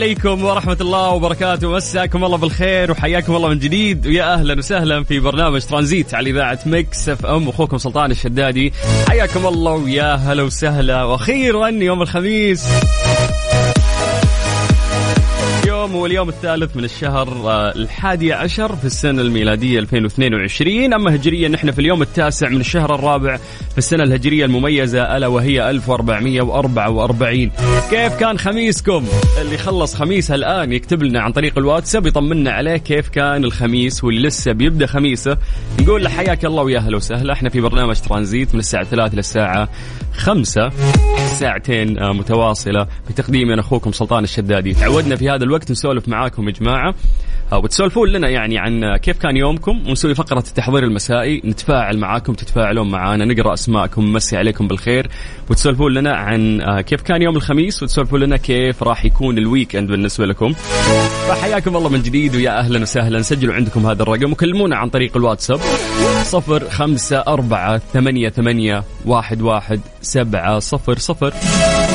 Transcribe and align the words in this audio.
عليكم 0.00 0.44
ورحمة 0.44 0.76
الله 0.80 1.10
وبركاته. 1.10 1.70
مساكم 1.70 2.24
الله 2.24 2.36
بالخير 2.36 2.90
وحياكم 2.90 3.36
الله 3.36 3.48
من 3.48 3.58
جديد. 3.58 4.06
ويا 4.06 4.34
أهلا 4.34 4.58
وسهلا 4.58 5.04
في 5.04 5.20
برنامج 5.20 5.60
ترانزيت 5.60 6.14
على 6.14 6.30
إذاعة 6.30 6.58
Mix 6.66 7.08
FM. 7.08 7.48
أخوكم 7.48 7.78
سلطان 7.78 8.10
الشدادي. 8.10 8.72
حياكم 9.08 9.46
الله 9.46 9.72
ويا 9.72 10.14
هلا 10.14 10.42
وسهلا. 10.42 11.04
وأخيرا 11.04 11.68
يوم 11.68 12.02
الخميس. 12.02 12.66
اليوم 15.80 15.96
هو 15.96 16.06
اليوم 16.06 16.28
الثالث 16.28 16.76
من 16.76 16.84
الشهر 16.84 17.28
آه، 17.28 17.74
الحادي 17.74 18.32
عشر 18.32 18.76
في 18.76 18.84
السنة 18.84 19.22
الميلادية 19.22 19.78
2022 19.78 20.94
أما 20.94 21.14
هجريا 21.14 21.48
نحن 21.48 21.70
في 21.70 21.78
اليوم 21.78 22.02
التاسع 22.02 22.48
من 22.48 22.60
الشهر 22.60 22.94
الرابع 22.94 23.36
في 23.72 23.78
السنة 23.78 24.02
الهجرية 24.04 24.44
المميزة 24.44 25.16
ألا 25.16 25.26
وهي 25.26 25.70
1444 25.70 27.50
كيف 27.90 28.16
كان 28.16 28.38
خميسكم؟ 28.38 29.04
اللي 29.40 29.58
خلص 29.58 29.94
خميسه 29.94 30.34
الآن 30.34 30.72
يكتب 30.72 31.02
لنا 31.02 31.20
عن 31.20 31.32
طريق 31.32 31.58
الواتساب 31.58 32.06
يطمنا 32.06 32.50
عليه 32.50 32.76
كيف 32.76 33.08
كان 33.08 33.44
الخميس 33.44 34.04
واللي 34.04 34.28
لسه 34.28 34.52
بيبدأ 34.52 34.86
خميسه 34.86 35.36
نقول 35.80 36.04
له 36.04 36.10
حياك 36.10 36.44
الله 36.44 36.62
ويا 36.62 36.78
أهلا 36.78 36.96
وسهلا. 36.96 37.32
إحنا 37.32 37.48
في 37.48 37.60
برنامج 37.60 37.96
ترانزيت 37.96 38.54
من 38.54 38.60
الساعة 38.60 38.84
3 38.84 39.16
للساعة 39.16 39.68
5 40.20 40.70
ساعتين 41.38 41.98
آه، 41.98 42.12
متواصلة 42.12 42.86
بتقديم 43.10 43.50
أنا 43.50 43.60
أخوكم 43.60 43.92
سلطان 43.92 44.24
الشدادي. 44.24 44.74
تعودنا 44.74 45.16
في 45.16 45.30
هذا 45.30 45.44
الوقت 45.44 45.70
نسولف 45.70 46.08
معاكم 46.08 46.48
يا 46.48 46.52
جماعة. 46.52 46.94
آه، 47.52 47.58
وتسولفون 47.58 48.08
لنا 48.08 48.28
يعني 48.28 48.58
عن 48.58 48.96
كيف 48.96 49.18
كان 49.18 49.36
يومكم. 49.36 49.88
ونسوي 49.88 50.14
فقرة 50.14 50.38
التحضير 50.38 50.84
المسائي. 50.84 51.42
نتفاعل 51.44 51.98
معاكم 51.98 52.34
تتفاعلون 52.34 52.90
معانا. 52.90 53.24
نقرأ 53.24 53.54
أسماءكم 53.54 54.04
نمسي 54.04 54.36
عليكم 54.36 54.68
بالخير. 54.68 55.08
وتسولفون 55.50 55.94
لنا 55.94 56.16
عن 56.16 56.60
آه، 56.60 56.80
كيف 56.80 57.02
كان 57.02 57.22
يوم 57.22 57.36
الخميس. 57.36 57.82
وتسولفون 57.82 58.20
لنا 58.20 58.36
كيف 58.36 58.82
راح 58.82 59.04
يكون 59.04 59.38
ال 59.38 59.76
weekend 59.76 59.88
بالنسبة 59.88 60.26
لكم. 60.26 60.52
فحياكم 61.28 61.76
الله 61.76 61.88
من 61.88 62.02
جديد. 62.02 62.36
ويا 62.36 62.58
أهلا 62.58 62.82
وسهلا. 62.82 63.22
سجلوا 63.22 63.54
عندكم 63.54 63.86
هذا 63.86 64.02
الرقم. 64.02 64.32
وكلمونا 64.32 64.76
عن 64.76 64.88
طريق 64.88 65.16
الواتساب. 65.16 65.60
صفر 66.22 66.70
خمسة 66.70 67.18
أربعة 67.18 67.80
ثمانية 67.92 68.28
ثمانية 68.28 68.84
واحد 69.04 69.42
واحد 69.42 69.80
سبعة 70.02 70.58
صفر 70.58 70.98
صفر. 70.98 71.34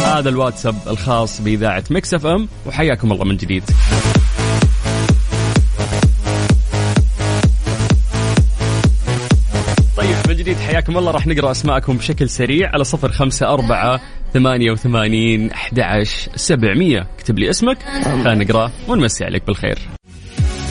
هذا 0.06 0.30
الواتساب 0.30 0.76
الخاص 0.88 1.42
بإذاعة 1.42 1.84
Mix 1.90 2.14
FM 2.14 2.48
وحياكم 2.66 3.12
الله 3.12 3.26
من 3.26 3.38
جديد. 3.38 3.64
طيب 9.98 10.16
من 10.28 10.36
جديد 10.36 10.58
حياكم 10.58 10.98
الله 10.98 11.12
راح 11.12 11.28
نقرأ 11.28 11.52
أسماءكم 11.52 11.98
بشكل 11.98 12.30
سريع 12.30 12.70
على 12.74 12.84
صفر 12.84 13.12
خمسة 13.12 13.54
أربعة 13.54 14.02
ثمانية 14.34 14.72
وثمانين 14.72 15.52
أحد 15.52 15.80
عشر 15.80 16.32
سبعمية. 16.36 17.08
اكتب 17.18 17.40
لي 17.40 17.50
اسمك 17.50 17.78
خلينا 18.04 18.34
نقرأ 18.34 18.72
ونمسي 18.88 19.26
عليك 19.26 19.46
بالخير. 19.48 19.80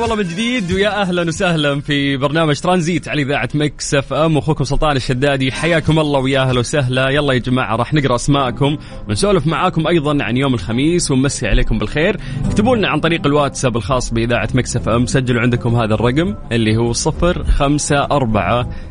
حياكم 0.00 0.12
الله 0.12 0.24
من 0.24 0.30
جديد 0.30 0.72
ويا 0.72 1.00
أهلا 1.00 1.22
وسهلا 1.22 1.80
في 1.80 2.16
برنامج 2.16 2.60
ترانزيت 2.60 3.08
على 3.08 3.22
إذاعة 3.22 3.48
Mix 3.54 3.94
FM. 3.94 4.38
أخوكم 4.38 4.64
سلطان 4.64 4.96
الشدادي 4.96 5.52
حياكم 5.52 5.98
الله 5.98 6.20
ويا 6.20 6.40
أهلا 6.40 6.58
وسهلا. 6.58 7.10
يلا 7.10 7.32
يا 7.32 7.38
جماعة 7.38 7.76
راح 7.76 7.94
نقرأ 7.94 8.14
أسماءكم. 8.14 8.78
ونسولف 9.08 9.46
معاكم 9.46 9.86
أيضا 9.86 10.24
عن 10.24 10.36
يوم 10.36 10.54
الخميس 10.54 11.10
ونمسي 11.10 11.48
عليكم 11.48 11.78
بالخير. 11.78 12.16
اكتبوا 12.44 12.76
لنا 12.76 12.88
عن 12.88 13.00
طريق 13.00 13.26
الواتساب 13.26 13.76
الخاص 13.76 14.12
بإذاعة 14.12 14.48
Mix 14.54 14.76
FM. 14.76 15.06
سجلوا 15.06 15.40
عندكم 15.40 15.76
هذا 15.76 15.94
الرقم 15.94 16.34
اللي 16.52 16.76
هو 16.76 16.92
صفر 16.92 17.44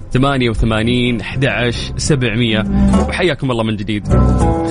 خمسة 0.10 0.20
أربعة 0.20 0.30
ثمانية 0.30 0.50
وثمانين 0.50 1.22
أحد 1.22 1.46
عشر 1.46 1.94
سبعمية. 1.98 2.64
وحياكم 3.08 3.52
الله 3.52 3.64
من 3.64 3.76
جديد. 3.76 4.08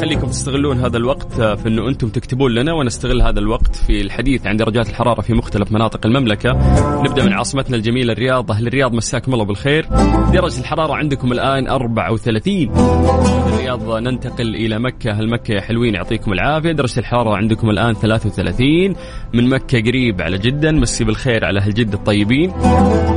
خليكم 0.00 0.26
تستغلون 0.26 0.78
هذا 0.78 0.96
الوقت 0.96 1.32
في 1.32 1.68
أنه 1.68 1.88
أنتم 1.88 2.08
تكتبون 2.08 2.54
لنا 2.54 2.72
ونستغل 2.72 3.22
هذا 3.22 3.38
الوقت 3.38 3.76
في 3.76 4.00
الحديث 4.00 4.46
عن 4.46 4.56
درجات 4.56 4.88
الحرارة 4.88 5.20
في 5.20 5.34
مختلف 5.34 5.72
مناطق 5.72 6.06
المملكة. 6.06 6.50
نبدأ 7.02 7.24
من 7.24 7.32
عاصمتنا 7.32 7.76
الجميلة 7.76 8.12
الرياض. 8.12 8.50
أهل 8.50 8.66
الرياض 8.66 8.94
مساكم 8.94 9.34
الله 9.34 9.44
بالخير. 9.44 9.86
درجة 10.32 10.60
الحرارة 10.60 10.94
عندكم 10.94 11.32
الآن 11.32 11.68
34 11.68 12.68
من 12.68 13.52
الرياض 13.52 13.92
ننتقل 13.92 14.54
إلى 14.54 14.78
مكة. 14.78 15.10
أهل 15.10 15.30
مكة 15.30 15.54
يا 15.54 15.60
حلوين 15.60 15.94
يعطيكم 15.94 16.32
العافية. 16.32 16.72
درجة 16.72 17.00
الحرارة 17.00 17.36
عندكم 17.36 17.70
الآن 17.70 17.94
33 17.94 18.96
من 19.34 19.48
مكة 19.48 19.80
قريب 19.80 20.22
على 20.22 20.38
جدا 20.38 20.72
مسي 20.72 21.04
بالخير 21.04 21.44
على 21.44 21.60
أهل 21.60 21.74
جدة 21.74 21.98
الطيبين. 21.98 22.52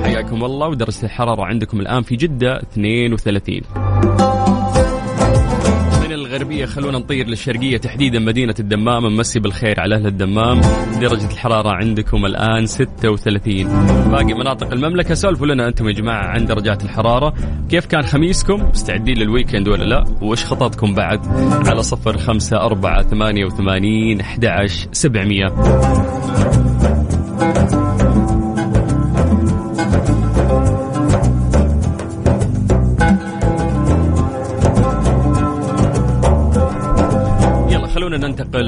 حياكم 0.03 0.45
الله. 0.45 0.67
ودرجة 0.67 1.03
الحرارة 1.03 1.45
عندكم 1.45 1.79
الآن 1.79 2.01
في 2.01 2.10
جدة 2.15 2.61
32 2.73 3.61
من 6.03 6.11
الغربية 6.11 6.65
خلونا 6.65 6.97
نطير 6.97 7.27
للشرقية 7.27 7.77
تحديدا 7.77 8.19
مدينة 8.19 8.55
الدمام. 8.59 9.07
نمسي 9.07 9.39
بالخير 9.39 9.79
على 9.79 9.95
أهل 9.95 10.07
الدمام. 10.07 10.61
درجة 11.01 11.31
الحرارة 11.31 11.69
عندكم 11.69 12.25
الآن 12.25 12.65
36 12.65 13.63
باقي 14.11 14.33
مناطق 14.33 14.71
المملكة 14.71 15.13
سولفوا 15.13 15.47
لنا 15.47 15.67
أنتم 15.67 15.87
يا 15.87 15.93
جماعة 15.93 16.27
عن 16.27 16.45
درجات 16.45 16.83
الحرارة. 16.83 17.33
كيف 17.69 17.85
كان 17.85 18.01
خميسكم؟ 18.01 18.69
مستعدين 18.69 19.17
للويكند 19.17 19.67
ولا 19.67 19.83
لا؟ 19.83 20.03
وش 20.21 20.45
خططكم 20.45 20.93
بعد؟ 20.93 21.27
على 21.67 21.83
صفر 21.83 22.17
خمسة 22.17 22.57
أربعة 22.57 23.01
ثمانية 23.03 23.45
وثمانين 23.45 24.19
أحد 24.21 24.45
عشر 24.45 24.87
سبعمية. 24.91 25.47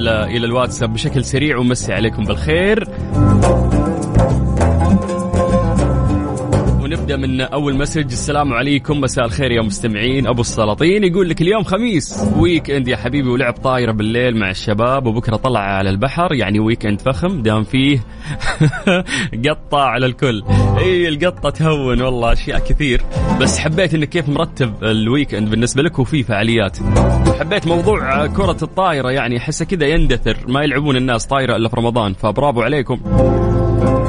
إلى 0.02 0.46
الواتساب 0.46 0.94
بشكل 0.94 1.26
سريع 1.26 1.58
ومسي 1.58 1.94
عليكم 1.94 2.24
بالخير. 2.24 2.88
ونبدا 6.94 7.18
من 7.18 7.42
أول 7.42 7.78
message. 7.78 8.12
السلام 8.12 8.54
عليكم. 8.54 9.02
مساء 9.02 9.26
الخير 9.26 9.52
يا 9.52 9.62
مستمعين. 9.62 10.28
أبو 10.28 10.42
السلاطين 10.42 11.04
يقول 11.04 11.30
لك 11.30 11.42
اليوم 11.42 11.64
خميس. 11.64 12.32
weekend 12.38 12.88
يا 12.88 12.98
حبيبي 12.98 13.30
ولعب 13.30 13.54
طايرة 13.54 13.92
بالليل 13.92 14.38
مع 14.38 14.50
الشباب 14.50 15.06
وبكرة 15.06 15.36
طلع 15.36 15.60
على 15.60 15.90
البحر. 15.90 16.34
يعني 16.34 16.60
weekend 16.60 17.02
فخم 17.02 17.42
دام 17.42 17.64
فيه 17.64 18.00
قطة 19.50 19.78
على 19.78 20.06
الكل. 20.06 20.44
إي 20.78 21.08
القطة 21.08 21.50
تهون 21.50 22.02
والله 22.02 22.34
أشياء 22.34 22.60
كثير. 22.60 23.02
بس 23.42 23.60
حبيت 23.60 23.94
إنك 23.94 24.10
كيف 24.10 24.30
مرتب 24.30 24.84
ال 24.84 25.34
weekend 25.34 25.50
بالنسبة 25.50 25.84
لك 25.84 26.00
وفي 26.00 26.24
فعاليات. 26.24 26.78
حبيت 27.40 27.68
موضوع 27.68 28.28
كرة 28.28 28.58
الطائرة 28.62 29.12
يعني 29.12 29.38
أحسه 29.38 29.66
كذا 29.66 29.86
يندثر. 29.86 30.38
ما 30.48 30.64
يلعبون 30.64 30.96
الناس 30.96 31.26
طايرة 31.26 31.56
إلا 31.56 31.70
في 31.70 31.76
رمضان. 31.76 32.14
فبرافو 32.14 32.62
عليكم. 32.62 33.00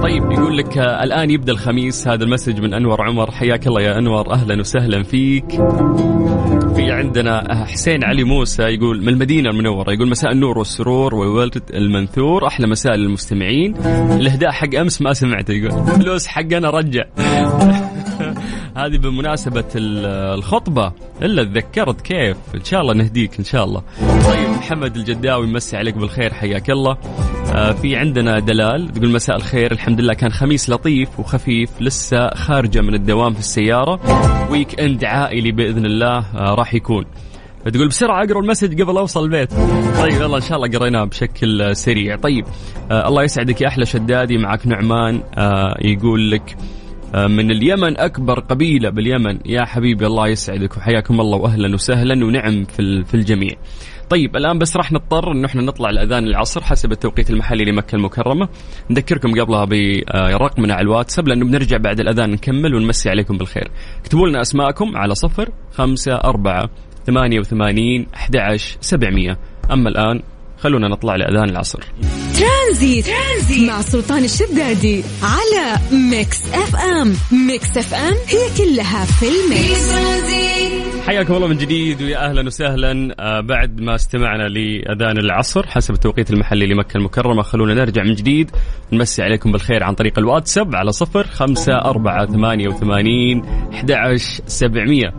طيب 0.04 0.32
يقول 0.32 0.58
لك 0.58 0.78
آه، 0.78 1.04
الآن 1.04 1.30
يبدأ 1.30 1.52
الخميس. 1.52 2.08
هذا 2.08 2.24
المسج 2.24 2.60
من 2.60 2.74
أنور 2.74 3.02
عمر. 3.02 3.30
حياك 3.30 3.66
الله 3.66 3.82
يا 3.82 3.98
أنور. 3.98 4.32
أهلا 4.32 4.60
وسهلا 4.60 5.02
فيك. 5.02 5.50
في 6.76 6.90
عندنا 6.90 7.52
آه، 7.52 7.64
حسين 7.64 8.04
علي 8.04 8.24
موسى 8.24 8.62
يقول 8.62 9.02
من 9.02 9.08
المدينة 9.08 9.50
المنورة 9.50 9.92
يقول 9.92 10.08
مساء 10.08 10.32
النور 10.32 10.58
والسرور 10.58 11.14
وولد 11.14 11.62
المنثور. 11.74 12.46
أحلى 12.46 12.66
مساء 12.66 12.94
للمستمعين. 12.94 13.76
الإهداء 14.20 14.50
حق 14.50 14.74
أمس 14.74 15.02
ما 15.02 15.12
سمعته 15.12 15.52
يقول 15.52 15.86
فلوس 15.86 16.26
حقنا 16.26 16.70
رجع. 16.70 17.04
هذه 18.76 18.96
بمناسبة 18.98 19.68
الخطبة. 19.74 20.92
إلا 21.22 21.44
تذكرت 21.44 22.00
كيف. 22.00 22.36
إن 22.54 22.64
شاء 22.64 22.80
الله 22.80 22.94
نهديك 22.94 23.38
إن 23.38 23.44
شاء 23.44 23.64
الله. 23.64 23.82
طيب 24.00 24.48
محمد 24.48 24.96
الجداوي 24.96 25.46
مسي 25.46 25.76
عليك 25.76 25.94
بالخير. 25.96 26.34
حياك 26.34 26.70
الله. 26.70 26.92
آه 26.92 27.43
في 27.54 27.96
عندنا 27.96 28.38
دلال 28.38 28.92
تقول 28.92 29.10
مساء 29.10 29.36
الخير 29.36 29.72
الحمد 29.72 30.00
لله. 30.00 30.14
كان 30.14 30.30
خميس 30.30 30.70
لطيف 30.70 31.20
وخفيف 31.20 31.70
لسه 31.80 32.28
خارجة 32.28 32.80
من 32.80 32.94
الدوام 32.94 33.32
في 33.32 33.38
السيارة. 33.38 34.00
weekend 34.50 35.04
عائلي 35.04 35.52
بإذن 35.52 35.86
الله 35.86 36.18
آه 36.18 36.54
راح 36.54 36.74
يكون. 36.74 37.04
تقول 37.72 37.88
بسرعة 37.88 38.24
أقرأ 38.24 38.40
ال 38.40 38.45
message 38.46 38.82
قبل 38.82 38.96
أوصل 38.96 39.24
البيت. 39.24 39.52
طيب 40.00 40.12
يلا 40.12 40.36
إن 40.36 40.42
شاء 40.42 40.56
الله 40.58 40.78
قريناه 40.78 41.04
بشكل 41.04 41.76
سريع. 41.76 42.16
طيب 42.16 42.44
آه 42.90 43.08
الله 43.08 43.22
يسعدك 43.22 43.60
يا 43.60 43.68
أحلى 43.68 43.86
شدادي. 43.86 44.38
معك 44.38 44.66
نعمان 44.66 45.22
آه 45.38 45.76
يقول 45.80 46.30
لك 46.30 46.56
آه، 47.14 47.26
من 47.26 47.50
اليمن 47.50 47.98
أكبر 47.98 48.40
قبيلة 48.40 48.90
باليمن. 48.90 49.38
يا 49.46 49.64
حبيبي 49.64 50.06
الله 50.06 50.28
يسعدك 50.28 50.76
وحياكم 50.76 51.20
الله 51.20 51.38
وأهلا 51.38 51.74
وسهلا 51.74 52.24
ونعم 52.24 52.64
في 52.64 53.04
في 53.04 53.14
الجميع. 53.14 53.54
طيب 54.10 54.36
الآن 54.36 54.58
بس 54.58 54.76
راح 54.76 54.92
نضطر 54.92 55.32
أنه 55.32 55.46
إحنا 55.46 55.62
نطلع 55.62 55.90
الأذان 55.90 56.26
العصر 56.26 56.62
حسب 56.62 56.92
التوقيت 56.92 57.30
المحلي 57.30 57.64
لمكة 57.64 57.96
المكرمة. 57.96 58.48
نذكركم 58.90 59.40
قبلها 59.40 59.64
برقمنا 59.64 60.74
على 60.74 60.82
الواتساب 60.82 61.28
لأنه 61.28 61.44
بنرجع 61.44 61.76
بعد 61.76 62.00
الأذان 62.00 62.30
نكمل 62.30 62.74
ونمسي 62.74 63.10
عليكم 63.10 63.38
بالخير. 63.38 63.70
اكتبوا 64.00 64.28
لنا 64.28 64.40
أسماءكم 64.40 64.96
على 64.96 65.14
صفر 65.14 65.48
خمسة 65.72 66.14
أربعة 66.14 66.70
ثمانية 67.06 67.38
وثمانين 67.38 68.06
أحد 68.14 68.36
عشر 68.36 68.76
سبعمية. 68.80 69.38
أما 69.72 69.88
الآن 69.88 70.22
خلونا 70.64 70.88
نطلع 70.88 71.16
لأذان 71.16 71.50
العصر. 71.50 71.80
ترانزيت. 72.38 73.06
ترانزيت 73.06 73.68
مع 73.68 73.80
سلطان 73.80 74.24
الشدادي 74.24 75.04
على 75.22 75.78
Mix 76.10 76.42
FM. 76.52 77.14
Mix 77.48 77.76
FM 77.76 78.14
هي 78.28 78.48
كلها 78.58 79.04
في 79.04 79.26
ال 79.26 79.40
mix. 79.40 79.94
حياكم 81.06 81.34
الله 81.34 81.46
من 81.46 81.56
جديد 81.56 82.02
ويا 82.02 82.28
أهلا 82.28 82.46
وسهلا. 82.46 83.14
آه 83.20 83.40
بعد 83.40 83.80
ما 83.80 83.94
استمعنا 83.94 84.48
لأذان 84.48 85.18
العصر 85.18 85.66
حسب 85.66 85.94
التوقيت 85.94 86.30
المحلي 86.30 86.66
لمكة 86.66 86.96
المكرمة 86.96 87.42
خلونا 87.42 87.74
نرجع 87.74 88.02
من 88.02 88.14
جديد. 88.14 88.50
نمسي 88.92 89.22
عليكم 89.22 89.52
بالخير 89.52 89.82
عن 89.82 89.94
طريق 89.94 90.18
الواتساب 90.18 90.76
على 90.76 90.92
صفر 90.92 91.26
خمسة 91.26 91.72
أربعة 91.72 92.26
ثمانية 92.26 92.68
وثمانين 92.68 93.44
أحد 93.72 94.16
سبعمية. 94.46 95.14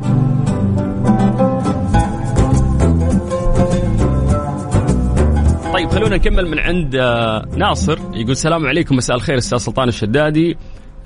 خلونا 5.95 6.15
نكمل 6.15 6.47
من 6.47 6.59
عند 6.59 6.95
آه، 6.95 7.45
ناصر 7.57 7.99
يقول 8.13 8.31
السلام 8.31 8.65
عليكم 8.65 8.95
مساء 8.95 9.15
الخير 9.15 9.37
أستاذ 9.37 9.57
سلطان 9.57 9.87
الشدادي. 9.87 10.57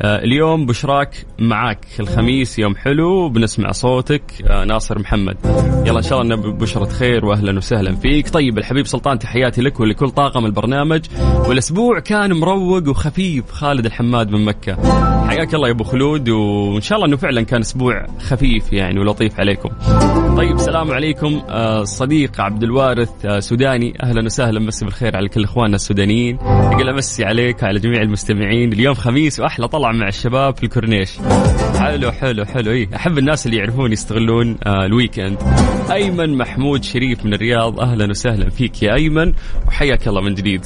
آه، 0.01 0.24
اليوم 0.24 0.65
بشراك 0.65 1.25
معك 1.39 1.86
الخميس 2.00 2.59
يوم 2.59 2.75
حلو 2.75 3.30
بنسمع 3.30 3.71
صوتك 3.71 4.24
آه، 4.50 4.65
ناصر 4.65 5.00
محمد. 5.00 5.38
يلا 5.86 5.97
إن 5.97 6.03
شاء 6.03 6.21
الله 6.21 6.36
بشرة 6.36 6.86
خير 6.86 7.25
واهلا 7.25 7.57
وسهلا 7.57 7.95
فيك. 7.95 8.30
طيب 8.30 8.57
الحبيب 8.57 8.88
سلطان 8.88 9.19
تحياتي 9.19 9.62
لك 9.62 9.80
ولكل 9.80 10.09
طاقم 10.09 10.45
البرنامج. 10.45 11.01
والأسبوع 11.47 12.00
كان 12.00 12.33
مروق 12.33 12.89
وخفيف 12.89 13.51
خالد 13.51 13.85
الحماد 13.85 14.31
من 14.31 14.45
مكة. 14.45 14.77
حياك 15.30 15.56
الله 15.56 15.68
يا 15.68 15.74
أبو 15.74 15.84
خلود 15.84 16.30
وإن 16.30 16.81
شاء 16.81 16.96
الله 16.96 17.08
إنه 17.08 17.18
فعلا 17.18 17.42
كان 17.42 17.60
أسبوع 17.60 18.06
خفيف 18.20 18.74
يعني 18.74 19.00
ولطيف 19.00 19.40
عليكم. 19.40 19.70
طيب 20.38 20.56
السلام 20.56 20.92
عليكم. 20.92 21.42
آه، 21.50 21.84
صديق 21.84 22.42
عبد 22.42 22.64
الوارث 22.64 23.10
سوداني. 23.40 23.94
أهلا 24.04 24.26
وسهلا 24.26 24.60
مسي 24.60 24.86
بالخير 24.86 25.18
على 25.18 25.30
كل 25.30 25.44
إخواننا 25.44 25.76
السودانيين. 25.76 26.36
يقول 26.72 26.90
امسي 26.90 27.26
عليك 27.26 27.64
وعلى 27.64 27.80
جميع 27.80 28.02
المستمعين. 28.02 28.74
اليوم 28.74 28.94
خميس 28.94 29.40
وأحلى 29.40 29.68
طلعة 29.68 29.92
مع 29.92 30.08
الشباب 30.08 30.58
في 30.58 30.64
الكورنيش. 30.64 31.18
حلو 31.80 32.12
حلو 32.12 32.46
حلو. 32.46 32.72
اي 32.72 32.90
أحب 32.96 33.18
الناس 33.18 33.46
اللي 33.46 33.58
يعرفون 33.58 33.92
يستغلون 33.92 34.58
آه 34.66 34.86
ال 34.86 34.91
weekend. 34.91 35.38
أيمن 35.92 36.38
محمود 36.38 36.84
شريف 36.84 37.26
من 37.26 37.34
الرياض. 37.34 37.80
أهلا 37.80 38.10
وسهلا 38.10 38.50
فيك 38.50 38.84
يا 38.84 38.96
أيمن 38.96 39.34
وحياك 39.68 40.08
الله 40.08 40.22
من 40.22 40.34
جديد. 40.34 40.66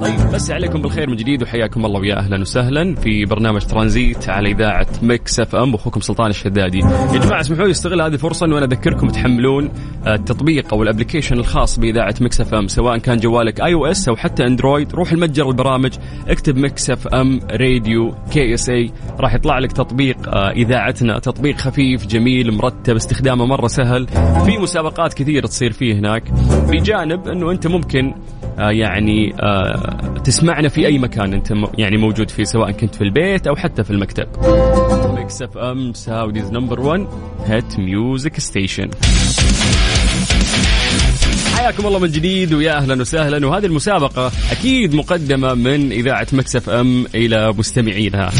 مسي 0.00 0.52
عليكم 0.52 0.82
بالخير 0.82 1.10
من 1.10 1.16
جديد 1.16 1.42
وحياكم 1.42 1.84
الله 1.86 2.00
ويا 2.00 2.18
أهلا 2.18 2.40
وسهلا 2.40 2.94
في 2.94 3.24
برنامج 3.24 3.64
ترانزيت 3.64 4.28
على 4.28 4.50
إذاعة 4.50 4.86
Mix 5.02 5.40
FM 5.40 5.74
أخوكم 5.74 6.00
سلطان 6.00 6.30
الشدادي. 6.30 6.78
يا 6.78 7.18
جماعة 7.18 7.40
اسمحوا 7.40 7.64
لي 7.64 7.70
استغل 7.70 8.00
هذه 8.02 8.12
الفرصة 8.12 8.46
انه 8.46 8.58
أنا 8.58 8.66
أذكركم 8.66 9.08
تحملون 9.08 9.70
آه، 10.06 10.14
التطبيق 10.14 10.74
أو 10.74 10.82
ال 10.82 10.87
application 10.87 11.38
الخاص 11.38 11.78
بإذاعة 11.78 12.14
Mix 12.20 12.40
FM 12.40 12.68
سواء 12.68 12.98
كان 12.98 13.16
جوالك 13.16 13.60
iOS 13.60 14.08
أو 14.08 14.16
حتى 14.16 14.46
Android. 14.46 14.94
روح 14.94 15.12
المتجر 15.12 15.48
البرامج 15.48 15.92
اكتب 16.28 16.56
Mix 16.56 16.90
FM 16.90 17.40
Radio 17.50 18.14
KSA. 18.32 18.92
راح 19.20 19.34
يطلع 19.34 19.58
لك 19.58 19.72
تطبيق 19.72 20.28
آه، 20.28 20.50
إذاعتنا 20.50 21.18
تطبيق 21.18 21.56
خفيف 21.56 22.06
جميل 22.06 22.52
مرتب 22.52 22.96
استخدامه 22.96 23.46
مرة 23.46 23.66
سهل. 23.66 24.06
في 24.44 24.58
مسابقات 24.58 25.14
كثير 25.14 25.46
تصير 25.46 25.72
فيه 25.72 25.94
هناك. 25.94 26.22
بجانب 26.68 27.28
إنه 27.28 27.50
أنت 27.50 27.66
ممكن 27.66 28.14
يعني 28.68 29.34
آه، 29.40 30.14
تسمعنا 30.24 30.68
في 30.68 30.86
أي 30.86 30.98
مكان 30.98 31.32
أنت 31.32 31.52
يعني 31.78 31.96
موجود 31.96 32.30
فيه 32.30 32.44
سواء 32.44 32.70
كنت 32.70 32.94
في 32.94 33.04
البيت 33.04 33.46
أو 33.46 33.56
حتى 33.56 33.84
في 33.84 33.90
المكتب. 33.90 34.26
Mix 35.14 35.42
FM 35.42 35.92
Saudi's 35.92 36.52
number 36.52 36.80
1 36.80 37.06
hit 37.46 37.78
music 37.78 38.40
station 38.40 38.90
حياكم 41.56 41.86
الله 41.86 41.98
من 41.98 42.10
جديد 42.10 42.54
ويا 42.54 42.76
أهلا 42.76 43.00
وسهلا. 43.00 43.46
وهذه 43.46 43.66
المسابقة 43.66 44.32
أكيد 44.50 44.94
مقدمة 44.94 45.54
من 45.54 45.92
إذاعة 45.92 46.26
Mix 46.32 46.70
FM 46.70 47.06
إلى 47.14 47.52
مستمعينها. 47.58 48.30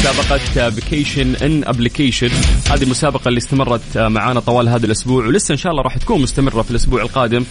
مسابقة 0.00 0.70
Vacation 0.70 1.34
in 1.36 1.64
Application 1.66 2.30
هذه 2.70 2.82
المسابقة 2.82 3.28
اللي 3.28 3.38
استمرت 3.38 3.98
معانا 3.98 4.40
طوال 4.40 4.68
هذا 4.68 4.86
الأسبوع 4.86 5.26
ولسه 5.26 5.52
إن 5.52 5.58
شاء 5.58 5.72
الله 5.72 5.82
راح 5.82 5.96
تكون 5.96 6.22
مستمرة 6.22 6.62
في 6.62 6.70
الأسبوع 6.70 7.02
القادم. 7.02 7.44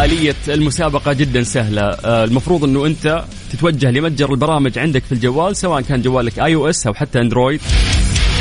آلية 0.00 0.36
المسابقة 0.48 1.12
جدا 1.12 1.42
سهلة. 1.42 1.82
آه، 1.82 2.24
المفروض 2.24 2.64
أنه 2.64 2.86
أنت 2.86 3.24
تتوجه 3.52 3.90
لمتجر 3.90 4.32
البرامج 4.32 4.78
عندك 4.78 5.04
في 5.04 5.12
الجوال 5.12 5.56
سواء 5.56 5.80
كان 5.80 6.02
جوالك 6.02 6.38
iOS 6.38 6.86
أو 6.86 6.94
حتى 6.94 7.20
Android 7.20 7.60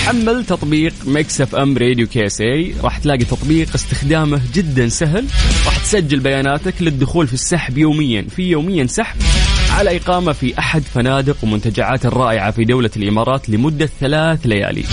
حمل 0.06 0.46
تطبيق 0.46 0.94
Mix 1.06 1.42
FM 1.42 1.78
Radio 1.78 2.08
KSA. 2.08 2.76
راح 2.84 2.98
تلاقي 2.98 3.26
تطبيق 3.26 3.74
استخدامه 3.76 4.42
جدا 4.54 4.90
سهل. 4.90 5.26
راح 5.66 5.78
تسجل 5.78 6.20
بياناتك 6.20 6.74
للدخول 6.82 7.28
في 7.28 7.34
السحب 7.34 7.78
يوميا. 7.78 8.26
في 8.36 8.44
يوميا 8.44 8.88
سحب 8.88 9.18
على 9.72 9.98
إقامة 9.98 10.32
في 10.32 10.60
أحد 10.60 10.84
فنادق 10.94 11.38
ومنتجعات 11.44 12.06
الرائعة 12.06 12.52
في 12.52 12.66
دولة 12.66 12.92
الإمارات 12.98 13.50
لمدة 13.50 13.90
ثلاث 14.00 14.40
ليالي. 14.46 14.84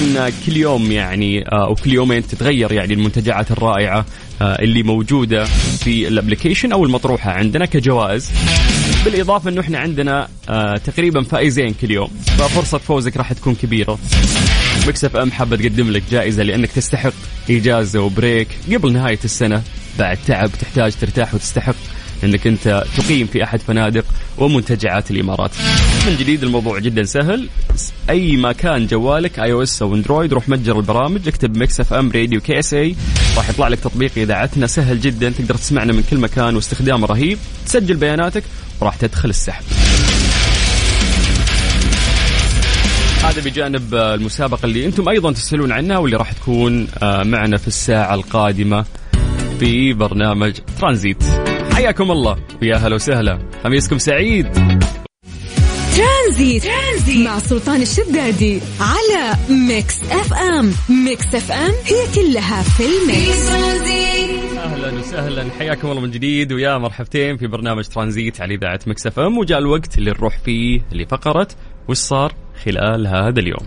طبعا 0.00 0.30
كل 0.46 0.56
يوم 0.56 0.92
يعني 0.92 1.48
آه، 1.48 1.66
أو 1.66 1.74
كل 1.74 1.92
يومين 1.92 2.26
تتغير 2.26 2.72
يعني 2.72 2.94
المنتجعات 2.94 3.50
الرائعة 3.50 4.06
آه، 4.42 4.62
اللي 4.62 4.82
موجودة 4.82 5.44
في 5.84 6.08
ال 6.08 6.13
application 6.13 6.72
أو 6.72 6.84
المطروحة. 6.84 7.30
عندنا 7.30 7.66
كجوائز. 7.66 8.30
بالإضافة 9.04 9.50
إنه 9.50 9.60
إحنا 9.60 9.78
عندنا 9.78 10.28
آه، 10.48 10.76
تقريبا 10.76 11.22
فائزين 11.22 11.74
كل 11.80 11.90
يوم. 11.90 12.08
ففرصة 12.26 12.78
فوزك 12.78 13.16
راح 13.16 13.32
تكون 13.32 13.54
كبيرة. 13.54 13.98
Mix 14.88 15.16
FM 15.16 15.32
حابة 15.32 15.56
تقدم 15.56 15.90
لك 15.90 16.02
جائزة 16.10 16.42
لأنك 16.42 16.72
تستحق 16.72 17.12
اجازه 17.50 18.00
و 18.00 18.08
break 18.08 18.48
قبل 18.72 18.92
نهاية 18.92 19.18
السنة. 19.24 19.62
بعد 19.98 20.18
تعب 20.26 20.50
تحتاج 20.60 20.92
ترتاح 21.00 21.34
وتستحق. 21.34 21.74
انك 22.24 22.46
انت 22.46 22.84
تقيم 22.96 23.26
في 23.26 23.44
احد 23.44 23.60
فنادق 23.60 24.04
ومنتجعات 24.38 25.10
الامارات. 25.10 25.50
من 26.06 26.16
جديد 26.16 26.42
الموضوع 26.42 26.78
جدا 26.78 27.04
سهل 27.04 27.48
أي 28.10 28.36
مكان 28.36 28.86
جوالك 28.86 29.38
iOS 29.38 29.82
أو 29.82 29.94
Android 29.94 30.32
روح 30.32 30.48
متجر 30.48 30.76
البرامج 30.76 31.28
اكتب 31.28 31.56
Mix 31.56 31.80
FM 31.80 32.10
Radio 32.12 32.40
KSA 32.40 32.96
راح 33.36 33.48
يطلع 33.50 33.68
لك 33.68 33.80
تطبيق 33.80 34.10
إذاعتنا 34.16 34.66
سهل 34.66 35.00
جدا 35.00 35.30
تقدر 35.30 35.54
تسمعنا 35.54 35.92
من 35.92 36.04
كل 36.10 36.16
مكان 36.18 36.56
واستخدامه 36.56 37.06
رهيب 37.06 37.38
تسجل 37.66 37.96
بياناتك 37.96 38.42
وراح 38.80 38.96
تدخل 38.96 39.28
السحب. 39.28 39.64
هذا 43.24 43.40
بجانب 43.44 43.94
المسابقة 43.94 44.66
اللي 44.66 44.86
أنتم 44.86 45.08
أيضا 45.08 45.32
تسألون 45.32 45.72
عنها 45.72 45.98
واللي 45.98 46.16
راح 46.16 46.32
تكون 46.32 46.88
آه، 47.02 47.22
معنا 47.22 47.56
في 47.56 47.68
الساعة 47.68 48.14
القادمة 48.14 48.84
في 49.58 49.92
برنامج 49.92 50.52
ترانزيت 50.80 51.24
حياكم 51.80 52.10
الله. 52.10 52.36
ويا 52.62 52.76
هلا 52.76 52.94
وسهلا. 52.94 53.38
خميسكم 53.64 53.98
سعيد. 53.98 54.52
ترانزيت, 55.96 56.64
ترانزيت. 56.64 57.26
مع 57.26 57.38
سلطان 57.38 57.82
الشدادي 57.82 58.60
على 58.80 59.36
Mix 59.68 60.02
FM. 60.02 60.72
Mix 61.04 61.34
FM 61.34 61.72
هي 61.84 62.14
كلها 62.14 62.62
في 62.62 62.82
ال 62.82 62.95
mix. 62.95 63.48
أهلا 64.58 64.98
وسهلا. 64.98 65.46
حياكم 65.58 65.90
الله 65.90 66.00
من 66.00 66.10
جديد. 66.10 66.52
ويا 66.52 66.78
مرحبتين 66.78 67.36
في 67.36 67.46
برنامج 67.46 67.84
ترانزيت 67.84 68.40
على 68.40 68.54
إذاعة 68.54 68.80
Mix 68.86 69.06
FM. 69.06 69.38
وجاء 69.38 69.58
الوقت 69.58 69.98
اللي 69.98 70.10
نروح 70.10 70.38
فيه 70.44 70.80
لفقره 70.92 71.48
وش 71.88 71.96
صار 71.96 72.34
خلال 72.64 73.06
هذا 73.06 73.40
اليوم؟ 73.40 73.66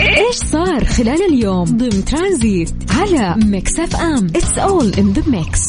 إيش 0.00 0.36
صار 0.36 0.84
خلال 0.84 1.34
اليوم؟ 1.34 1.64
ضمن 1.64 2.04
ترانزيت 2.04 2.74
على 2.90 3.34
Mix 3.44 3.78
FM. 3.78 4.26
It's 4.26 4.58
all 4.58 4.92
in 4.98 5.12
the 5.12 5.22
mix 5.26 5.60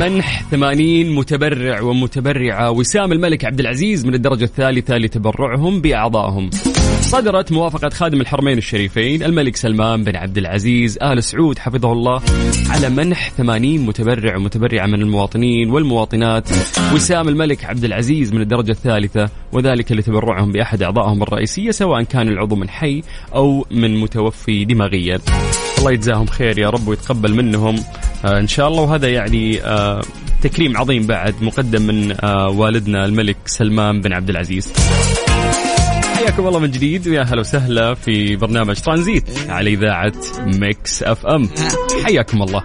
منح 0.00 0.42
80 0.50 1.14
متبرع 1.14 1.80
ومتبرعة 1.80 2.70
وسام 2.70 3.12
الملك 3.12 3.44
عبد 3.44 3.60
العزيز 3.60 4.06
من 4.06 4.14
الدرجة 4.14 4.44
الثالثة 4.44 4.98
لتبرعهم 4.98 5.80
بأعضائهم. 5.80 6.50
صدرت 7.00 7.52
موافقة 7.52 7.88
خادم 7.88 8.20
الحرمين 8.20 8.58
الشريفين 8.58 9.22
الملك 9.22 9.56
سلمان 9.56 10.04
بن 10.04 10.16
عبد 10.16 10.38
العزيز 10.38 10.98
آل 11.02 11.24
سعود 11.24 11.58
حفظه 11.58 11.92
الله 11.92 12.22
على 12.70 12.88
منح 12.88 13.30
80 13.30 13.78
متبرع 13.78 14.36
ومتبرعة 14.36 14.86
من 14.86 15.02
المواطنين 15.02 15.70
والمواطنات 15.70 16.48
وسام 16.94 17.28
الملك 17.28 17.64
عبد 17.64 17.84
العزيز 17.84 18.32
من 18.32 18.40
الدرجة 18.40 18.70
الثالثة 18.70 19.28
وذلك 19.52 19.92
لتبرعهم 19.92 20.52
بأحد 20.52 20.82
أعضائهم 20.82 21.22
الرئيسية 21.22 21.70
سواء 21.70 22.02
كان 22.02 22.28
العضو 22.28 22.56
من 22.56 22.68
حي 22.68 23.02
أو 23.34 23.66
من 23.70 23.96
متوفي 23.96 24.64
دماغيا. 24.64 25.18
الله 25.78 25.92
يجزاهم 25.92 26.26
خير 26.26 26.58
يا 26.58 26.70
رب 26.70 26.88
ويتقبل 26.88 27.34
منهم. 27.34 27.76
آه 28.24 28.38
إن 28.38 28.46
شاء 28.46 28.68
الله 28.68 28.82
وهذا 28.82 29.08
يعني 29.08 29.62
آه 29.62 30.00
تكريم 30.42 30.76
عظيم 30.76 31.06
بعد 31.06 31.34
مقدم 31.42 31.82
من 31.82 32.16
آه 32.24 32.48
والدنا 32.48 33.04
الملك 33.04 33.36
سلمان 33.46 34.00
بن 34.00 34.12
عبد 34.12 34.30
العزيز. 34.30 34.72
حياكم 36.14 36.46
الله 36.46 36.58
من 36.58 36.70
جديد. 36.70 37.08
ويا 37.08 37.22
هلا 37.22 37.40
وسهلا 37.40 37.94
في 37.94 38.36
برنامج 38.36 38.76
ترانزيت 38.76 39.24
على 39.48 39.70
إذاعة 39.72 40.12
Mix 40.38 41.02
FM. 41.02 41.48
حياكم 42.04 42.42
الله. 42.42 42.62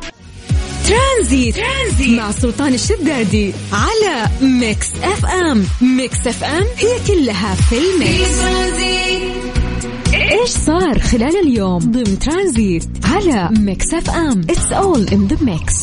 ترانزيت, 0.88 1.56
ترانزيت 1.56 2.20
مع 2.20 2.32
سلطان 2.32 2.74
الشدادي 2.74 3.54
على 3.74 4.30
Mix 4.42 4.88
FM. 5.04 5.64
Mix 5.82 6.28
FM 6.28 6.64
هي 6.78 7.00
كلها 7.08 7.56
في 7.56 7.76
ال 7.78 7.90
mix. 7.90 8.40
إيش 10.32 10.50
صار 10.50 11.00
خلال 11.00 11.48
اليوم 11.48 11.80
ضمن 11.80 12.20
ترانزيت 12.20 12.90
على 13.04 13.50
Mix 13.60 13.94
FM؟ 13.94 14.42
It's 14.50 14.72
all 14.72 15.08
in 15.08 15.28
the 15.28 15.38
mix 15.42 15.74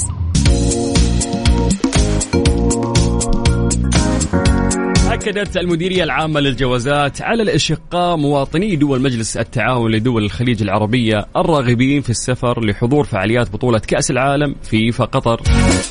أكدت 5.26 5.56
المديرية 5.56 6.04
العامة 6.04 6.40
للجوازات 6.40 7.22
على 7.22 7.42
الأشقاء 7.42 8.16
مواطني 8.16 8.76
دول 8.76 9.02
مجلس 9.02 9.36
التعاون 9.36 9.90
لدول 9.90 10.24
الخليج 10.24 10.62
العربية 10.62 11.26
الراغبين 11.36 12.00
في 12.00 12.10
السفر 12.10 12.64
لحضور 12.64 13.04
فعاليات 13.04 13.50
بطولة 13.50 13.78
كأس 13.78 14.10
العالم 14.10 14.54
فيفا 14.62 15.04
قطر 15.04 15.40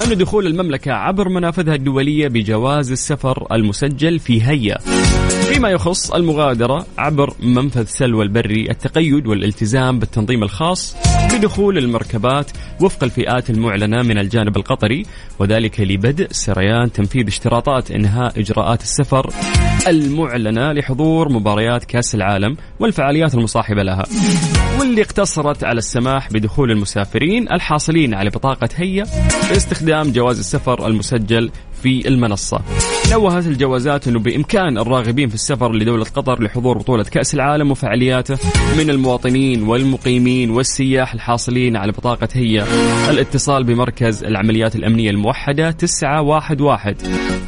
أن 0.05 0.17
دخول 0.17 0.47
المملكة 0.47 0.91
عبر 0.91 1.29
منافذها 1.29 1.75
الدولية 1.75 2.27
بجواز 2.27 2.91
السفر 2.91 3.47
المسجل 3.51 4.19
في 4.19 4.43
هيئة. 4.43 4.77
فيما 5.55 5.69
يخص 5.69 6.11
المغادرة 6.11 6.85
عبر 6.97 7.33
منفذ 7.39 7.85
سلوى 7.85 8.23
البري 8.23 8.71
التقيد 8.71 9.27
والالتزام 9.27 9.99
بالتنظيم 9.99 10.43
الخاص 10.43 10.95
بدخول 11.33 11.77
المركبات 11.77 12.51
وفق 12.81 13.03
الفئات 13.03 13.49
المعلنة 13.49 14.01
من 14.01 14.17
الجانب 14.17 14.57
القطري 14.57 15.05
وذلك 15.39 15.79
لبدء 15.79 16.27
سريان 16.31 16.91
تنفيذ 16.91 17.27
اشتراطات 17.27 17.91
إنهاء 17.91 18.39
إجراءات 18.39 18.81
السفر 18.81 19.29
المعلنة 19.87 20.71
لحضور 20.71 21.29
مباريات 21.29 21.83
كأس 21.83 22.15
العالم 22.15 22.57
والفعاليات 22.79 23.33
المصاحبة 23.33 23.83
لها. 23.83 24.03
واللي 24.79 25.01
اقتصرت 25.01 25.63
على 25.63 25.77
السماح 25.77 26.33
بدخول 26.33 26.71
المسافرين 26.71 27.51
الحاصلين 27.53 28.13
على 28.13 28.29
بطاقة 28.29 28.69
هيئة 28.75 29.07
باستخدام 29.49 30.11
جواز 30.11 30.39
السفر 30.39 30.87
المسجل 30.87 31.51
في 31.83 32.07
المنصة. 32.07 32.59
نوهت 33.11 33.47
الجوازات 33.47 34.07
أنه 34.07 34.19
بإمكان 34.19 34.77
الراغبين 34.77 35.29
في 35.29 35.35
السفر 35.35 35.73
لدولة 35.73 36.05
قطر 36.05 36.43
لحضور 36.43 36.77
بطولة 36.77 37.03
كأس 37.03 37.33
العالم 37.33 37.71
وفعالياته 37.71 38.37
من 38.77 38.89
المواطنين 38.89 39.63
والمقيمين 39.63 40.49
والسياح 40.49 41.13
الحاصلين 41.13 41.77
على 41.77 41.91
بطاقة 41.91 42.27
هي. 42.33 42.65
الاتصال 43.09 43.63
بمركز 43.63 44.23
العمليات 44.23 44.75
الأمنية 44.75 45.09
الموحدة 45.09 45.71
911 45.71 46.95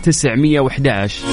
911 0.03 1.25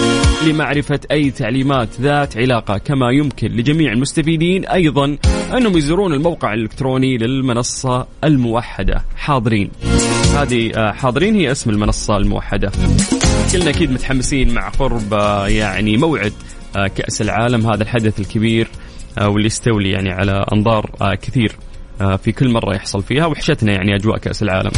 لمعرفة 0.47 1.01
أي 1.11 1.31
تعليمات 1.31 1.89
ذات 2.01 2.37
علاقة 2.37 2.79
كما 2.79 3.11
يمكن 3.11 3.49
لجميع 3.49 3.93
المستفيدين 3.93 4.65
أيضا 4.65 5.17
أنهم 5.57 5.77
يزورون 5.79 6.13
الموقع 6.13 6.55
الإلكتروني 6.55 7.19
للمنصة 7.19 8.07
الموحدة. 8.25 9.05
حاضرين. 9.17 9.71
هذه 10.37 10.73
آه، 10.75 10.93
حاضرين 10.93 11.35
هي 11.35 11.53
اسم 11.53 11.71
المنصة 11.71 12.17
الموحدة. 12.17 12.73
كلنا 13.53 13.71
أكيد 13.71 13.91
متحمسين 13.91 14.55
مع 14.55 14.69
قرب 14.69 15.15
آه، 15.15 15.49
يعني 15.49 15.97
موعد 15.97 16.33
آه، 16.77 16.87
كأس 16.87 17.23
العالم 17.23 17.67
هذا 17.67 17.83
الحدث 17.83 18.21
الكبير 18.21 18.69
واللي 19.21 19.47
يستولي 19.47 19.91
يعني 19.91 20.11
على 20.11 20.47
أنظار 20.53 20.91
كثير 21.23 21.57
في 21.99 22.33
كل 22.33 22.49
مرة 22.49 22.75
يحصل 22.75 23.03
فيها 23.03 23.27
وحشتنا 23.27 23.73
يعني 23.73 23.95
أجواء 23.97 24.19
كأس 24.19 24.43
العالم 24.43 24.71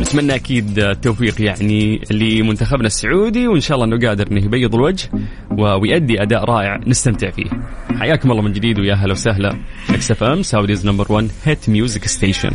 نتمنى 0.00 0.34
أكيد 0.34 0.78
التوفيق 0.78 1.42
يعني 1.42 2.00
لمنتخبنا 2.10 2.86
السعودي 2.86 3.48
وإن 3.48 3.60
شاء 3.60 3.74
الله 3.74 3.86
إنه 3.86 4.08
قادر 4.08 4.26
إنه 4.32 4.44
يبيض 4.44 4.74
الوجه 4.74 5.10
ويؤدي 5.58 6.22
أداء 6.22 6.44
رائع 6.44 6.80
نستمتع 6.86 7.30
فيه. 7.30 7.50
حياكم 7.98 8.30
الله 8.30 8.42
من 8.42 8.52
جديد 8.52 8.78
ويا 8.78 8.94
هلا 8.94 9.12
وسهلا. 9.12 9.56
Mix 9.90 10.10
FM 10.10 10.42
Saudi's 10.42 10.86
number 10.86 11.12
1 11.12 11.28
hit 11.44 11.68
music 11.68 12.06
station. 12.06 12.50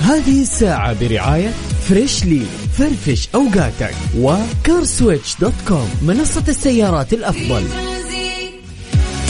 هذه 0.00 0.42
الساعة 0.42 1.00
برعاية 1.00 1.48
Freshly 1.88 2.42
فرفش 2.80 3.28
أوقاتك. 3.34 3.94
و 4.18 4.30
CarSwitch 4.30 5.36
dot 5.40 5.52
com 5.68 5.90
منصة 6.02 6.44
السيارات 6.48 7.12
الأفضل. 7.12 7.89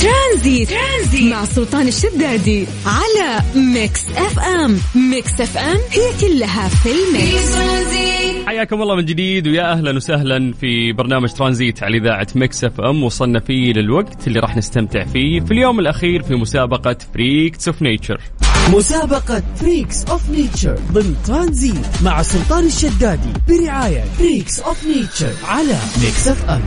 ترانزيت, 0.01 0.69
ترانزيت 0.71 1.33
مع 1.33 1.45
سلطان 1.45 1.89
الشدادي 1.89 2.67
على 2.87 3.43
Mix 3.55 4.05
FM. 4.17 4.79
Mix 4.95 5.41
FM 5.41 5.77
هي 5.91 6.11
كلها 6.21 6.69
في 6.69 6.89
ال 6.91 7.04
mix. 7.04 7.57
حياكم 8.47 8.83
الله 8.83 8.95
من 8.97 9.05
جديد 9.05 9.49
ويا 9.49 9.73
أهلا 9.73 9.97
وسهلا 9.97 10.53
في 10.61 10.93
برنامج 10.93 11.33
ترانزيت 11.33 11.83
على 11.83 11.97
إذاعة 11.97 12.27
Mix 12.35 12.65
FM 12.65 13.03
وصلنا 13.03 13.41
فيه 13.41 13.73
للوقت 13.73 14.27
اللي 14.29 14.41
راح 14.41 14.57
نستمتع 14.57 15.05
فيه 15.05 15.41
في 15.41 15.51
اليوم 15.51 15.81
الأخير 15.81 16.23
في 16.23 16.35
مسابقة 16.35 16.97
Freaks 17.15 17.69
of 17.69 17.83
Nature 17.83 18.21
مسابقة 18.73 19.43
Freaks 19.57 20.05
of 20.05 20.31
Nature 20.31 20.79
ضمن 20.93 21.17
ترانزيت 21.27 21.87
مع 22.05 22.23
سلطان 22.23 22.67
الشدادي 22.67 23.33
برعاية 23.49 24.05
Freaks 24.19 24.61
of 24.61 24.85
Nature 24.87 25.33
على 25.49 25.77
Mix 26.03 26.29
FM. 26.29 26.63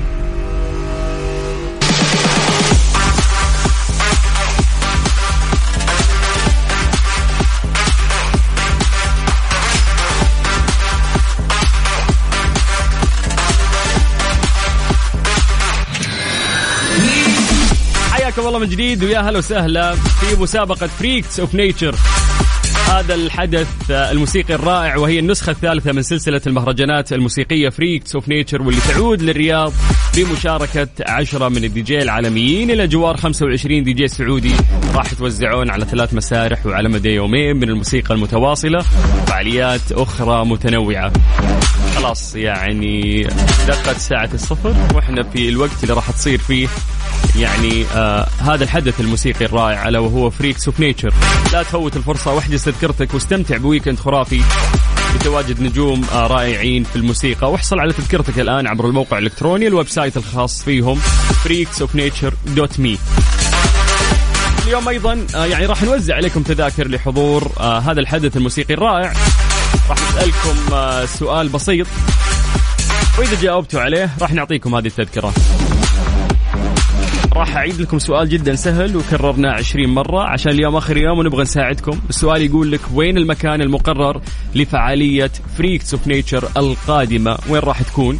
حياكم 18.36 18.48
الله 18.48 18.60
من 18.60 18.70
جديد 18.70 19.04
ويا 19.04 19.20
هلا 19.20 19.38
وسهلا 19.38 19.96
في 19.96 20.42
مسابقة 20.42 20.88
Freaks 20.88 21.40
of 21.40 21.56
Nature 21.56 21.96
هذا 22.90 23.16
الحدث 23.16 23.92
الموسيقي 23.92 24.56
الرائع 24.56 24.98
وهي 24.98 25.20
النسخة 25.20 25.52
الثالثة 25.52 25.92
من 25.92 26.02
سلسلة 26.02 26.42
المهرجانات 26.48 27.14
الموسيقية 27.14 27.70
Freaks 27.70 28.16
of 28.16 28.30
Nature 28.30 28.62
واللي 28.62 28.82
تعود 28.82 29.22
للرياض 29.22 29.74
بمشاركة 30.18 30.88
عشرة 31.08 31.50
من 31.50 31.64
الدي 31.64 31.82
جي 31.82 32.02
العالميين 32.02 32.72
إلى 32.72 32.88
جوار 32.88 33.18
25 33.18 33.84
دي 33.84 33.94
جي 33.94 34.08
سعودي. 34.08 34.54
راح 34.96 35.14
يتوزعون 35.14 35.70
على 35.70 35.86
ثلاث 35.86 36.14
مسارح 36.14 36.66
وعلى 36.66 36.90
مدى 36.90 37.10
يومين 37.10 37.56
من 37.56 37.70
الموسيقى 37.70 38.14
المتواصلة 38.14 38.80
وفعاليات 39.24 39.92
أخرى 39.92 40.46
متنوعة. 40.46 41.14
خلاص 42.04 42.36
يعني 42.36 43.24
دقت 43.68 43.98
ساعة 43.98 44.30
الصفر 44.34 44.76
وإحنا 44.96 45.24
في 45.24 45.50
الوقت 45.50 45.84
اللي 45.84 45.94
راح 45.94 46.12
تصير 46.12 46.40
فيه 46.40 46.68
يعني 47.36 47.86
آه 47.96 48.28
هذا 48.40 48.64
الحدث 48.64 49.00
الموسيقي 49.00 49.46
الرائع 49.46 49.88
ألا 49.88 50.00
وهو 50.00 50.30
Freaks 50.30 50.68
of 50.68 50.80
Nature 50.80 51.14
لا 51.54 51.64
تفوت 51.64 51.96
الفرصة 51.96 52.34
واحجز 52.34 52.64
تذكرتك 52.64 53.14
واستمتع 53.14 53.58
ب 53.58 53.63
weekend 53.63 54.00
خرافي 54.00 54.42
بتواجد 55.16 55.62
نجوم 55.62 56.06
آه 56.14 56.28
رائعين 56.28 56.84
في 56.84 56.96
الموسيقى. 56.96 57.52
واحصل 57.52 57.80
على 57.80 57.94
تذكرتك 57.94 58.40
الآن 58.40 58.68
عبر 58.68 58.88
الموقع 58.88 59.18
الإلكتروني 59.18 59.68
ال 59.68 59.88
website 59.88 60.18
الخاص 60.18 60.64
فيهم 60.64 61.00
freaksofnature.me 61.46 62.98
اليوم 64.66 64.90
أيضا 64.90 65.28
آه 65.36 65.46
يعني 65.46 65.66
راح 65.66 65.84
نوزع 65.84 66.16
عليكم 66.16 66.44
تذاكر 66.44 66.88
لحضور 66.88 67.52
آه 67.60 67.80
هذا 67.80 68.00
الحدث 68.00 68.38
الموسيقي 68.38 68.74
الرائع. 68.74 69.14
راح 69.90 69.98
نسألكم 70.10 70.74
آه، 70.74 71.06
سؤال 71.06 71.50
بسيط. 71.50 71.88
وإذا 73.20 73.42
جاوبتوا 73.42 73.82
عليه 73.82 74.10
راح 74.22 74.34
نعطيكم 74.34 74.76
هذه 74.76 74.88
التذكرة. 74.88 75.34
راح 77.34 77.56
أعيد 77.56 77.82
لكم 77.82 78.00
سؤال 78.00 78.30
جدا 78.30 78.56
سهل 78.56 78.98
وكررناه 78.98 79.52
20 79.52 79.90
مرة 79.90 80.24
عشان 80.24 80.52
اليوم 80.52 80.76
آخر 80.76 80.98
يوم 80.98 81.20
ونبغى 81.20 81.42
نساعدكم. 81.42 82.00
السؤال 82.10 82.42
يقول 82.42 82.72
لك 82.72 82.82
وين 82.94 83.18
المكان 83.18 83.62
المقرر 83.62 84.22
لفعالية 84.56 85.32
Freaks 85.58 85.94
of 85.94 86.08
Nature 86.08 86.50
القادمة؟ 86.58 87.38
وين 87.50 87.62
راح 87.62 87.82
تكون؟ 87.82 88.20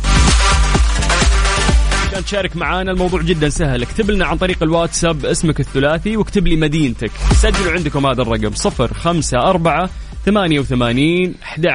عشان 2.08 2.26
تشارك 2.26 2.56
معانا 2.56 2.92
الموضوع 2.92 3.22
جدا 3.22 3.50
سهل. 3.50 3.82
اكتب 3.82 4.12
لنا 4.12 4.26
عن 4.26 4.38
طريق 4.38 4.64
الواتساب 4.64 5.26
اسمك 5.26 5.60
الثلاثي 5.60 6.18
واكتب 6.18 6.48
لي 6.48 6.56
مدينتك. 6.56 7.12
سجلوا 7.34 7.72
عندكم 7.72 8.06
هذا 8.06 8.22
الرقم 8.22 8.54
صفر 8.56 8.94
خمسة 8.94 9.38
أربعة 9.38 9.90
ثمانية 10.26 10.60
وثمانين 10.60 11.36
أحد 11.44 11.66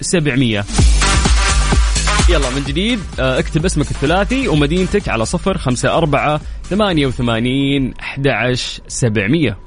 سبعمية. 0.00 0.64
يلا 2.28 2.50
من 2.50 2.64
جديد 2.66 3.00
آه، 3.20 3.38
اكتب 3.38 3.64
اسمك 3.64 3.90
الثلاثي 3.90 4.48
ومدينتك 4.48 5.08
على 5.08 5.26
صفر 5.26 5.58
خمسة 5.58 5.96
أربعة 5.96 6.40
ثمانية 6.70 7.06
وثمانين 7.06 7.94
أحد 8.00 8.28
سبعمية. 8.88 9.58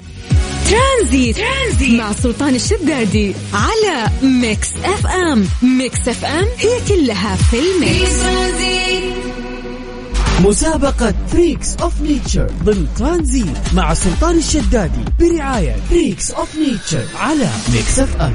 ترانزيت. 0.70 1.36
مع 1.98 2.12
سلطان 2.12 2.54
الشدادي 2.54 3.34
على 3.54 4.10
Mix 4.22 4.68
FM. 4.84 5.48
Mix 5.62 6.08
FM 6.08 6.46
هي 6.58 6.80
كلها 6.88 7.36
في 7.36 7.56
ال 7.58 7.71
mix. 7.71 8.22
ترانزيت 8.22 9.11
مسابقة 10.42 11.14
Freaks 11.28 11.76
of 11.76 12.00
Nature 12.00 12.50
ضمن 12.64 12.86
ترانزيت 12.98 13.74
مع 13.74 13.94
سلطان 13.94 14.38
الشدادي 14.38 15.04
برعاية 15.20 15.76
Freaks 15.90 16.30
of 16.30 16.56
Nature 16.56 17.04
على 17.16 17.48
Mix 17.72 17.98
FM 17.98 18.32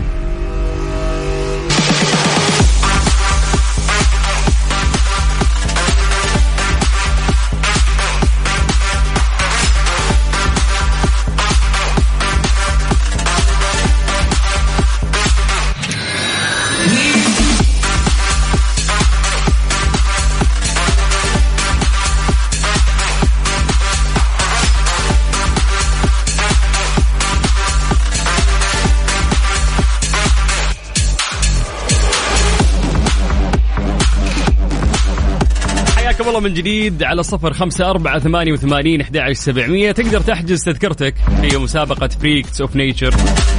الله 36.38 36.50
من 36.50 36.56
جديد 36.56 37.04
على 37.04 37.24
صفر 37.24 37.54
خمسة 37.54 37.90
أربعة 37.90 38.20
ثمانية 38.20 38.54
وثمانين 38.54 39.02
أحد 39.02 39.32
سبعمية. 39.32 39.92
تقدر 39.92 40.22
تحجز 40.22 40.64
تذكرتك 40.64 41.16
في 41.42 41.58
مسابقة 41.58 42.08
Freaks 42.08 42.62
of 42.62 42.76
Nature 42.76 43.14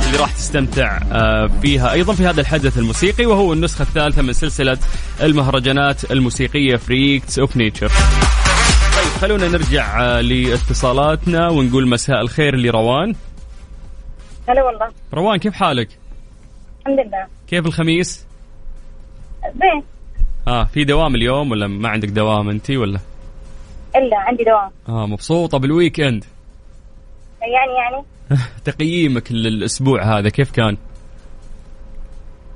اللي 0.07 0.19
راح 0.19 0.33
تستمتع 0.33 0.99
آه، 1.13 1.47
فيها 1.63 1.93
أيضا 1.93 2.15
في 2.15 2.27
هذا 2.27 2.41
الحدث 2.41 2.79
الموسيقي 2.79 3.27
وهو 3.27 3.53
النسخة 3.53 3.83
الثالثة 3.83 4.23
من 4.23 4.33
سلسلة 4.33 4.79
المهرجانات 5.23 6.11
الموسيقية 6.11 6.77
Freaks 6.77 7.39
of 7.39 7.57
Nature 7.57 7.89
طيب 8.97 9.13
خلونا 9.21 9.49
نرجع 9.49 10.01
آه، 10.01 10.21
لاتصالاتنا 10.21 11.49
ونقول 11.49 11.89
مساء 11.89 12.21
الخير 12.21 12.57
لروان. 12.57 13.15
هلا 14.49 14.63
والله. 14.63 14.89
روان 15.15 15.39
كيف 15.39 15.55
حالك؟ 15.55 15.89
الحمد 16.81 17.07
لله. 17.07 17.27
كيف 17.49 17.67
الخميس؟ 17.67 18.27
زين. 19.43 19.98
آه 20.49 20.65
في 20.65 20.85
دوام 20.85 21.15
اليوم 21.15 21.51
ولا 21.51 21.67
ما 21.67 21.89
عندك 21.89 22.09
دوام 22.09 22.49
انت 22.49 22.71
ولا؟ 22.71 23.01
إلا 23.97 24.17
عندي 24.17 24.45
دوام 24.45 24.71
آه 24.89 25.07
مبسوطة 25.07 25.59
بال 25.59 26.01
weekend 26.01 26.25
يعني 27.41 27.73
يعني 27.73 28.05
تقييمك 28.65 29.33
للأسبوع 29.33 30.19
هذا 30.19 30.29
كيف 30.29 30.51
كان؟ 30.51 30.77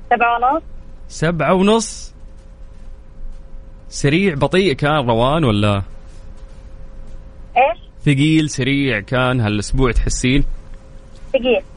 سبعة 0.09 0.53
ونص 0.53 0.63
سبعة 1.07 1.53
ونص 1.53 2.13
سريع 3.89 4.33
بطيء 4.33 4.73
كان 4.73 5.07
روان 5.09 5.43
ولا 5.43 5.81
إيش؟ 7.57 7.79
ثقيل 8.05 8.49
سريع 8.49 8.99
كان 8.99 9.41
هالأسبوع 9.41 9.91
تحسين 9.91 10.43
ثقيل 11.33 11.43
ثقيل. 11.43 11.72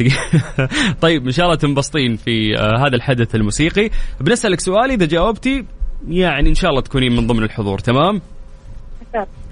طيب 1.02 1.26
إن 1.26 1.32
شاء 1.32 1.46
الله 1.46 1.56
تنبسطين 1.56 2.16
في 2.16 2.58
آه 2.58 2.86
هذا 2.86 2.96
الحدث 2.96 3.34
الموسيقي. 3.34 3.90
بنسألك 4.20 4.60
سؤال 4.60 4.90
إذا 4.90 5.06
جاوبتي 5.06 5.64
يعني 6.08 6.48
إن 6.48 6.54
شاء 6.54 6.70
الله 6.70 6.80
تكونين 6.82 7.12
من 7.16 7.26
ضمن 7.26 7.42
الحضور 7.42 7.78
تمام. 7.78 8.20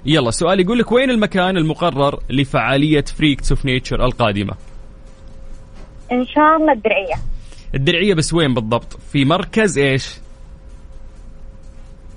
يلا 0.05 0.29
السؤال 0.29 0.59
يقول 0.59 0.79
لك 0.79 0.91
وين 0.91 1.09
المكان 1.09 1.57
المقرر 1.57 2.19
لفعالية 2.29 3.01
Freaks 3.01 3.51
of 3.51 3.65
Nature 3.65 4.05
القادمة؟ 4.05 4.53
إن 6.11 6.25
شاء 6.25 6.57
الله 6.57 6.73
الدرعية. 6.73 7.15
الدرعية 7.75 8.13
بس 8.13 8.33
وين 8.33 8.53
بالضبط؟ 8.53 8.99
في 9.11 9.25
مركز 9.25 9.77
إيش؟ 9.77 10.15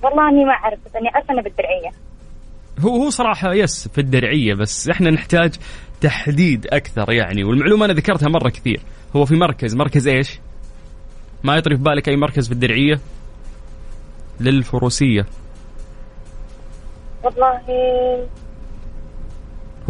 والله 0.02 0.28
إني 0.28 0.44
ما 0.44 0.52
أعرف 0.52 0.78
بس 0.86 0.96
إني 0.96 1.08
أصلا 1.24 1.42
بالدرعية. 1.42 1.90
هو 2.80 3.02
هو 3.02 3.10
صراحة 3.10 3.54
yes 3.54 3.88
في 3.88 4.00
الدرعية 4.00 4.54
بس 4.54 4.88
إحنا 4.88 5.10
نحتاج 5.10 5.54
تحديد 6.04 6.66
أكثر 6.66 7.12
يعني 7.12 7.44
والمعلومة 7.44 7.84
أنا 7.84 7.92
ذكرتها 7.92 8.28
مرة 8.28 8.48
كثير 8.48 8.80
هو 9.16 9.24
في 9.24 9.34
مركز 9.34 9.74
مركز 9.74 10.08
إيش؟ 10.08 10.38
ما 11.44 11.56
يطري 11.56 11.76
في 11.76 11.82
بالك 11.82 12.08
أي 12.08 12.16
مركز 12.16 12.46
في 12.46 12.52
الدرعية؟ 12.52 13.00
للفروسية 14.40 15.26
والله 17.22 17.60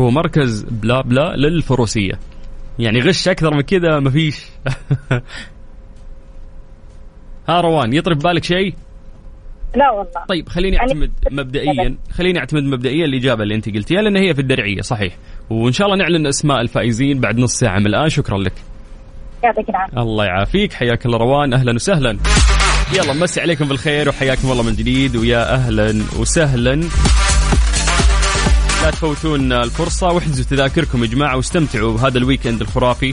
هو 0.00 0.10
مركز 0.10 0.64
بلا 0.64 1.00
بلا 1.00 1.36
للفروسية 1.36 2.18
يعني 2.78 3.00
غش 3.00 3.28
أكثر 3.28 3.54
من 3.54 3.60
كذا 3.60 4.00
مفيش 4.00 4.46
ها 7.48 7.60
روان 7.60 7.92
يطري 7.92 8.14
في 8.14 8.20
بالك 8.20 8.44
شيء؟ 8.44 8.74
لا 9.76 9.90
والله. 9.90 10.24
طيب 10.28 10.48
خليني 10.48 10.76
يعني- 10.76 10.88
أعتمد 10.90 11.10
مبدئيا 11.40 11.96
خليني 12.12 12.38
أعتمد 12.38 12.62
مبدئيا 12.62 13.04
الاجابه 13.04 13.42
اللي 13.42 13.54
أنت 13.54 13.68
قلتيها 13.68 14.02
لأن 14.02 14.16
هي 14.16 14.34
في 14.34 14.40
الدرعية 14.40 14.80
صحيح. 14.80 15.16
وإن 15.50 15.72
شاء 15.72 15.86
الله 15.86 15.98
نعلن 15.98 16.26
أسماء 16.26 16.60
الفائزين 16.60 17.20
بعد 17.20 17.38
نص 17.38 17.54
ساعة 17.58 17.78
من 17.78 17.86
الآن. 17.86 18.08
شكرا 18.08 18.38
لك. 18.38 18.52
يعطيك 19.44 19.68
العافية. 19.68 20.02
الله 20.02 20.24
يعافيك. 20.24 20.72
حياك 20.72 21.06
الله 21.06 21.18
روان. 21.18 21.52
أهلا 21.52 21.74
وسهلا. 21.74 22.18
يلا 22.96 23.12
مسي 23.12 23.40
عليكم 23.40 23.68
بالخير 23.68 24.08
وحياكم 24.08 24.50
الله 24.50 24.62
من 24.62 24.72
جديد. 24.74 25.16
ويا 25.16 25.54
أهلا 25.54 26.02
وسهلا. 26.18 26.74
لا 28.82 28.90
تفوتون 28.90 29.52
الفرصة 29.52 30.12
واحجزوا 30.12 30.44
تذاكركم 30.44 31.02
يا 31.04 31.08
جماعة 31.08 31.36
واستمتعوا 31.36 31.92
بهذا 31.92 32.18
ال 32.18 32.24
weekend 32.24 32.60
الخرافي 32.60 33.12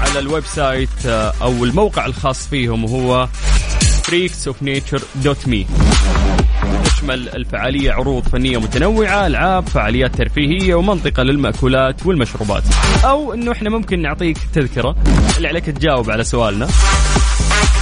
على 0.00 0.18
ال 0.18 0.44
website 0.44 1.06
آه، 1.06 1.32
أو 1.42 1.64
الموقع 1.64 2.06
الخاص 2.06 2.48
فيهم 2.48 2.84
وهو 2.84 3.28
freaksofnature.me 4.08 5.64
تشمل 6.84 7.28
الفعالية 7.28 7.92
عروض 7.92 8.22
فنية 8.22 8.58
متنوعة 8.58 9.26
ألعاب 9.26 9.66
فعاليات 9.66 10.14
ترفيهية 10.16 10.74
ومنطقة 10.74 11.22
للمأكولات 11.22 12.06
والمشروبات. 12.06 12.62
أو 13.04 13.34
أنه 13.34 13.52
إحنا 13.52 13.70
ممكن 13.70 14.02
نعطيك 14.02 14.38
تذكرة 14.54 14.96
اللي 15.36 15.48
عليك 15.48 15.64
تجاوب 15.64 16.10
على 16.10 16.24
سؤالنا. 16.24 16.68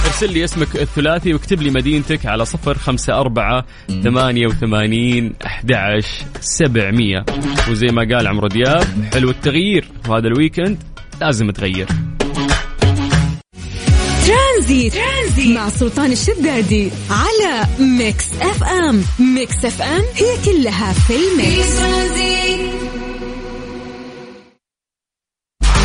ارسل 0.05 0.33
لي 0.33 0.43
اسمك 0.43 0.75
الثلاثي 0.75 1.33
واكتب 1.33 1.61
لي 1.61 1.69
مدينتك 1.69 2.25
على 2.25 2.45
صفر 2.45 2.77
خمسة 2.77 3.13
أربعة 3.13 3.65
ثمانية 4.03 4.47
وثمانين 4.47 5.33
أحد 5.45 6.01
سبعمية. 6.39 7.25
وزي 7.69 7.87
ما 7.87 8.15
قال 8.15 8.27
عمرو 8.27 8.47
دياب 8.47 8.87
حلو 9.13 9.29
التغيير. 9.29 9.87
وهذا 10.09 10.27
الويكند 10.27 10.83
لازم 11.21 11.51
تغير. 11.51 11.87
ترانزيت. 14.27 14.93
ترانزيت 14.93 15.57
مع 15.57 15.69
سلطان 15.69 16.11
الشدادي 16.11 16.91
على 17.09 17.65
Mix 17.79 18.25
FM. 18.41 19.01
Mix 19.19 19.65
FM 19.65 20.01
هي 20.15 20.37
كلها 20.45 20.93
في 20.93 21.13
ال 21.15 21.27
mix. 21.27 21.77
ترانزيت 21.77 22.77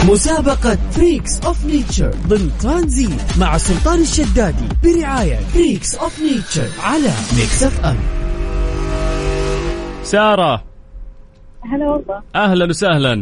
مسابقة 0.09 0.79
Freaks 0.91 1.41
of 1.41 1.65
Nature 1.65 2.11
ضمن 2.27 2.51
ترانزيت 2.63 3.39
مع 3.39 3.59
سلطان 3.59 4.01
الشدادي 4.01 4.69
برعاية 4.85 5.37
Freaks 5.37 5.95
of 5.95 6.21
Nature 6.21 6.69
على 6.83 7.11
Mix 7.37 7.63
FM. 7.63 7.97
سارة. 10.03 10.65
هلا 11.73 11.91
والله. 11.91 12.23
أهلا 12.35 12.65
وسهلا. 12.65 13.13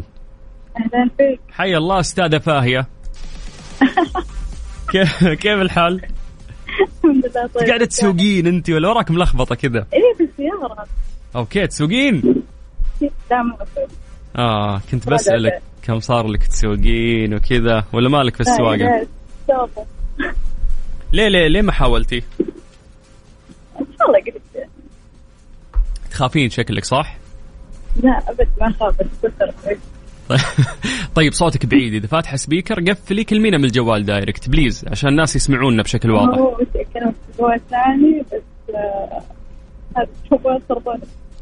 أهلا 0.77 1.11
فيك. 1.19 1.41
حيا 1.51 1.79
الله 1.79 2.01
أستاذة 2.01 2.39
فاهية. 2.39 2.89
كيف 4.91 5.25
كيف 5.25 5.61
الحال؟ 5.61 6.03
الحمد 7.05 7.27
لله 7.27 7.47
طيب 7.47 7.69
قاعدة 7.69 7.85
تسوقين 7.85 8.47
أنت 8.47 8.71
ولا 8.71 8.89
وراك 8.89 9.11
ملخبطة 9.11 9.55
كذا؟ 9.55 9.87
إيه 9.93 10.15
في 10.17 10.25
السيارة 10.25 10.87
أوكي 11.37 11.67
تسوقين؟ 11.67 12.43
لا 13.31 13.43
ما. 13.43 13.57
آه 14.37 14.81
كنت 14.91 15.09
لا. 15.09 15.61
كم 15.83 16.01
صار 16.01 16.27
لك 16.27 16.47
تسوقين 16.47 17.35
وكذا 17.35 17.85
ولا 17.93 18.09
مالك 18.09 18.37
في 18.37 18.43
سوف. 19.47 19.79
ليه 21.13 21.29
ليه 21.29 21.49
ليه 21.49 21.63
ما 21.63 21.73
حاولتي؟ 21.73 22.23
إن 23.81 23.87
شاء 23.99 24.07
الله 24.09 24.19
قلت 24.19 24.69
تخافين 26.11 26.51
شكلك 26.51 26.85
صح؟ 26.85 27.17
لا 28.03 28.23
أبد 28.29 28.49
ما 28.61 28.75
كثر 29.23 29.55
طيب. 31.17 31.33
صوتك 31.33 31.67
بعيد. 31.67 31.95
إذا 31.95 32.07
فاتحه 32.07 32.37
speaker 32.37 32.81
قفلي 32.81 33.25
كلمينا 33.25 33.59
من 33.59 33.65
الجوال 33.65 34.05
direct 34.05 34.49
please 34.49 34.85
عشان 34.91 35.11
الناس 35.11 35.37
يسمعونا 35.37 35.83
بشكل 35.83 36.11
واضح. 36.11 36.39
هو 36.39 37.57
ثاني 37.71 38.25
بس 38.33 38.75
آه، 38.75 39.23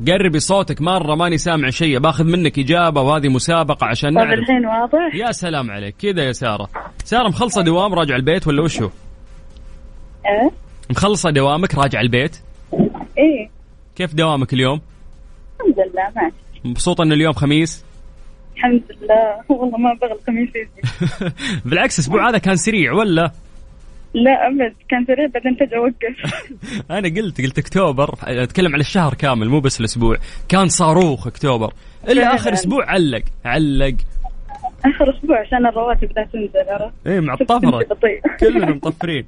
قربي 0.08 0.40
صوتك 0.40 0.82
مرة 0.82 1.14
ماني 1.14 1.38
سامع 1.38 1.70
شيء. 1.70 1.98
باخذ 1.98 2.24
منك 2.24 2.58
إجابة 2.58 3.00
وهذه 3.00 3.28
مسابقة 3.28 3.86
عشان 3.86 4.08
طيب 4.10 4.18
نعرف. 4.18 4.38
الحين 4.38 4.66
واضح؟ 4.66 5.14
يا 5.14 5.32
سلام 5.32 5.70
عليك. 5.70 5.94
كذا 5.98 6.22
يا 6.22 6.32
سارة. 6.32 6.68
سارة 7.04 7.28
مخلصة 7.28 7.62
دوام 7.62 7.94
راجع 7.94 8.16
البيت 8.16 8.46
ولا 8.46 8.62
وشو؟ 8.62 8.90
إيه؟ 10.26 10.50
مخلصة 10.90 11.30
دوامك 11.30 11.74
راجع 11.74 12.00
البيت. 12.00 12.36
إيه. 13.18 13.50
كيف 13.96 14.14
دوامك 14.14 14.52
اليوم؟ 14.52 14.80
الحمد 15.60 15.76
لله 15.78 16.22
ماشي. 16.22 16.34
مبسوطة 16.64 17.02
إن 17.02 17.12
اليوم 17.12 17.32
خميس؟ 17.32 17.84
الحمد 18.58 18.82
لله. 19.02 19.40
والله 19.58 19.78
ما 19.78 19.94
بغى 20.02 20.12
الخميس 20.12 20.48
يجي 20.56 21.32
بالعكس 21.64 21.98
الأسبوع 21.98 22.28
هذا 22.28 22.38
كان 22.38 22.56
سريع 22.56 22.92
ولا؟ 22.92 23.32
لا 24.14 24.46
أبد. 24.48 24.74
كان 24.88 25.04
سريع 25.06 25.26
بعدين 25.26 25.54
فجأة 25.54 25.80
وقف. 25.80 26.44
أنا 26.90 27.08
قلت 27.08 27.40
قلت 27.40 27.58
أكتوبر. 27.58 28.14
أتكلم 28.22 28.72
على 28.72 28.80
الشهر 28.80 29.14
كامل 29.14 29.48
مو 29.48 29.60
بس 29.60 29.80
الأسبوع. 29.80 30.16
كان 30.48 30.68
صاروخ 30.68 31.26
أكتوبر. 31.26 31.72
إلا. 32.08 32.34
آخر 32.34 32.52
أسبوع 32.52 32.90
علق 32.90 33.22
علق. 33.44 33.94
آخر 34.84 35.18
أسبوع 35.18 35.40
عشان 35.40 35.66
الرواتب 35.66 36.08
لا 36.16 36.24
تنزل 36.32 36.68
عرفت؟ 36.70 36.94
إيه 37.06 37.20
مطفره. 37.20 37.86
كلنا 38.40 38.74
مطفرين 38.74 39.24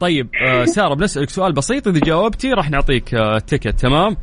طيب 0.00 0.28
آه 0.42 0.64
سارة 0.64 0.94
بنسألك 0.94 1.30
سؤال 1.30 1.52
بسيط 1.52 1.88
إذا 1.88 2.00
جاوبتي 2.00 2.52
راح 2.52 2.70
نعطيك 2.70 3.14
آه 3.14 3.38
ticket 3.38 3.80
تمام؟ 3.80 4.16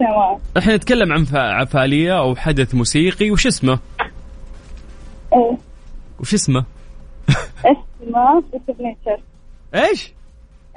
تمام 0.00 0.38
إحنا 0.58 0.76
نتكلم 0.76 1.12
عن 1.12 1.64
فعاليه 1.64 2.18
أو 2.18 2.36
حدث 2.36 2.74
موسيقي 2.74 3.30
وش 3.30 3.46
اسمه؟ 3.46 3.78
إيه. 5.32 5.56
وش 6.20 6.34
اسمه؟ 6.34 6.64
اسمه 7.64 8.42
signature 8.66 9.20
إيش؟ 9.74 10.12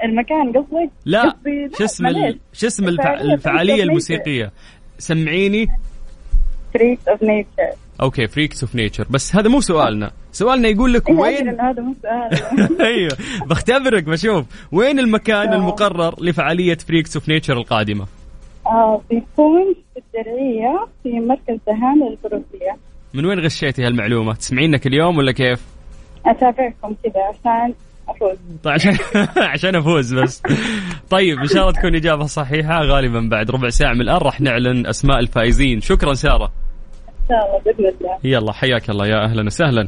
المكان 0.04 0.52
قصدك؟ 0.52 0.90
لا 1.06 1.36
شو 1.78 1.84
اسم. 1.84 2.06
شو 2.54 2.68
اسم 2.68 2.88
الفعالية 2.88 3.84
الموسيقية؟ 3.84 4.52
سمعيني. 5.00 5.68
Freaks 6.74 7.08
of 7.08 7.24
Nature 7.24 7.78
okay 8.02 8.28
Freaks 8.28 8.64
of 8.64 8.76
Nature 8.76 9.08
بس 9.10 9.36
هذا 9.36 9.50
مو 9.50 9.62
سؤالنا. 9.62 10.12
سؤالنا 10.32 10.68
يقول 10.68 10.94
لك 10.94 11.10
وين 11.10 11.20
وين 11.20 11.60
هذا 11.60 11.82
مو 11.82 11.96
سؤال. 12.02 12.82
أيوه 12.92 13.18
بختبرك 13.46 14.04
بشوف. 14.04 14.46
وين 14.72 15.00
المكان. 15.00 15.54
المقرر 15.54 16.24
لفعالية 16.24 16.78
Freaks 16.78 17.16
of 17.16 17.30
Nature 17.30 17.58
القادمة؟ 17.58 18.06
آه 18.66 19.02
بيكون 19.10 19.76
في 19.94 20.00
الدرعية 20.00 20.88
في 21.04 21.10
مركز 21.20 21.60
دهان 21.68 22.10
للفروسية 22.10 22.78
من 23.14 23.26
وين 23.26 23.40
غشيتي 23.40 23.84
هالمعلومة؟ 23.86 24.34
تسمعينا 24.34 24.88
اليوم 24.88 25.18
ولا 25.18 25.32
كيف؟ 25.32 25.62
أتابعكم 26.26 26.96
كذا 27.04 27.24
عشان 27.30 27.74
أفوز. 28.10 28.38
طيب 28.64 28.74
عشان 28.74 28.98
عشان 29.54 29.76
أفوز 29.76 30.14
بس. 30.14 30.42
طيب 31.10 31.40
إن 31.40 31.48
شاء 31.48 31.62
الله 31.62 31.72
تكون 31.72 31.96
إجابة 31.96 32.26
صحيحة. 32.26 32.82
غالبا 32.82 33.28
بعد 33.32 33.52
ربع 33.52 33.70
ساعة 33.70 33.94
من 33.94 34.02
الآن 34.02 34.18
راح 34.18 34.42
نعلن 34.42 34.88
أسماء 34.88 35.20
الفائزين. 35.20 35.82
شكرا 35.82 36.14
سارة. 36.14 36.46
إن 36.46 37.28
شاء 37.30 37.38
الله 37.48 37.62
بإذن 37.66 37.98
الله. 38.02 38.18
يلا 38.24 38.54
حياك 38.54 38.90
الله. 38.90 39.08
يا 39.08 39.24
أهلا 39.26 39.46
وسهلا. 39.46 39.88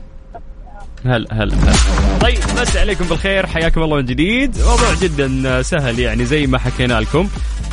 هلا 1.06 1.28
هلا 1.32 1.56
هلا 1.56 2.20
طيب 2.22 2.38
مسي 2.62 2.80
عليكم 2.80 3.06
بالخير. 3.06 3.46
حياكم 3.48 3.84
الله 3.84 3.98
من 3.98 4.06
جديد. 4.06 4.56
موضوع 4.58 4.94
جدا 5.02 5.62
سهل 5.62 6.00
يعني 6.00 6.26
زي 6.26 6.48
ما 6.48 6.58
حكينا 6.58 7.00
لكم. 7.00 7.28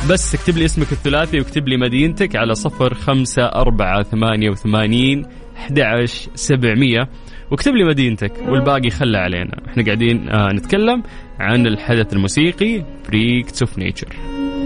بس 0.09 0.35
اكتب 0.35 0.57
لي 0.57 0.65
اسمك 0.65 0.91
الثلاثي 0.91 1.39
واكتب 1.39 1.67
لي 1.67 1.77
مدينتك 1.77 2.35
على 2.35 2.55
صفر 2.55 2.93
خمسة 2.93 3.45
أربعة 3.45 4.03
ثمانية 4.03 4.49
وثمانين 4.49 5.25
أحد 5.57 5.79
عشر 5.79 6.29
سبعمية. 6.35 7.09
واكتب 7.51 7.73
لي 7.75 7.83
مدينتك 7.83 8.31
والباقي 8.47 8.89
خله 8.89 9.19
علينا. 9.19 9.61
إحنا 9.67 9.83
قاعدين 9.85 10.29
آه 10.29 10.49
نتكلم 10.53 11.03
عن 11.39 11.67
الحدث 11.67 12.13
الموسيقي 12.13 12.85
Freaks 13.07 13.61
of 13.61 13.77
Nature 13.77 14.15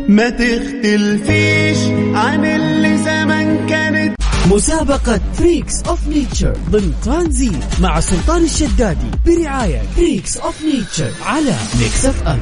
ما 0.09 0.29
تختلفيش 0.29 1.77
عن 2.13 2.45
اللي 2.45 2.97
زمان 2.97 3.67
كانت. 3.67 4.15
مسابقة 4.51 5.21
Freaks 5.33 5.83
of 5.83 6.07
Nature 6.07 6.53
ضمن 6.69 6.93
ترانزيت 7.05 7.81
مع 7.81 7.99
سلطان 7.99 8.43
الشدادي 8.43 9.07
برعاية 9.25 9.79
Freaks 9.95 10.37
of 10.37 10.61
Nature 10.65 11.11
على 11.25 11.55
ميكس 11.79 12.05
اف 12.05 12.27
ام 12.27 12.39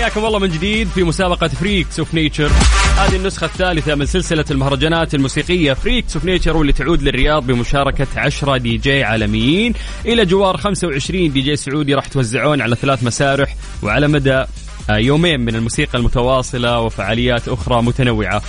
حياكم 0.00 0.26
الله 0.26 0.38
من 0.38 0.48
جديد 0.48 0.88
في 0.88 1.02
مسابقة 1.02 1.48
Freaks 1.48 1.98
of 1.98 2.14
Nature 2.14 2.50
هذه 2.96 3.16
النسخة 3.16 3.44
الثالثة 3.44 3.94
من 3.94 4.06
سلسلة 4.06 4.44
المهرجانات 4.50 5.14
الموسيقية 5.14 5.72
Freaks 5.72 6.16
of 6.16 6.24
Nature 6.24 6.56
واللي 6.56 6.72
تعود 6.72 7.02
للرياض 7.02 7.46
بمشاركة 7.46 8.06
10 8.16 8.56
دي 8.56 8.76
جي 8.76 9.04
عالميين. 9.04 9.74
إلى 10.06 10.24
جوار 10.24 10.56
25 10.56 11.32
دي 11.32 11.40
جي 11.40 11.56
سعودي 11.56 11.94
راح 11.94 12.06
يتوزعون 12.06 12.60
على 12.60 12.76
ثلاث 12.76 13.04
مسارح 13.04 13.56
وعلى 13.82 14.08
مدى 14.08 14.44
آه، 14.90 14.96
يومين 14.96 15.40
من 15.40 15.54
الموسيقى 15.54 15.98
المتواصلة 15.98 16.80
وفعاليات 16.80 17.48
أخرى 17.48 17.82
متنوعة. 17.82 18.42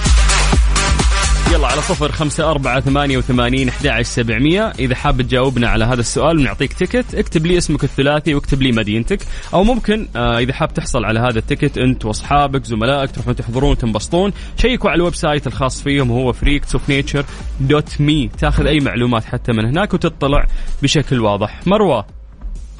يلا 1.51 1.67
على 1.67 1.81
صفر 1.81 2.11
خمسة 2.11 2.51
أربعة 2.51 2.79
ثمانية 2.79 3.17
وثمانين 3.17 3.69
أحد 3.69 3.87
عشر 3.87 4.03
سبعمية. 4.03 4.71
إذا 4.79 4.95
حاب 4.95 5.21
تجاوبنا 5.21 5.69
على 5.69 5.85
هذا 5.85 5.99
السؤال 5.99 6.37
بنعطيك 6.37 6.73
ticket. 6.73 7.15
اكتب 7.15 7.45
لي 7.45 7.57
اسمك 7.57 7.83
الثلاثي 7.83 8.35
واكتب 8.35 8.61
لي 8.61 8.71
مدينتك. 8.71 9.19
أو 9.53 9.63
ممكن 9.63 10.07
آه 10.15 10.39
إذا 10.39 10.53
حاب 10.53 10.73
تحصل 10.73 11.05
على 11.05 11.19
هذا 11.19 11.39
ال 11.39 11.45
ticket 11.45 11.77
أنت 11.77 12.05
وأصحابك 12.05 12.63
زملائك 12.63 13.11
تروحون 13.11 13.35
تحضرون 13.35 13.77
تنبسطون 13.77 14.31
شيكوا 14.57 14.89
على 14.89 14.97
ال 14.97 15.15
website 15.15 15.47
الخاص 15.47 15.83
فيهم 15.83 16.11
وهو 16.11 16.33
freaksofnature.me 16.33 18.37
تاخذ 18.39 18.65
أي 18.65 18.79
معلومات 18.79 19.25
حتى 19.25 19.51
من 19.51 19.65
هناك 19.65 19.93
وتطلع 19.93 20.45
بشكل 20.83 21.19
واضح. 21.19 21.67
مروة. 21.67 22.05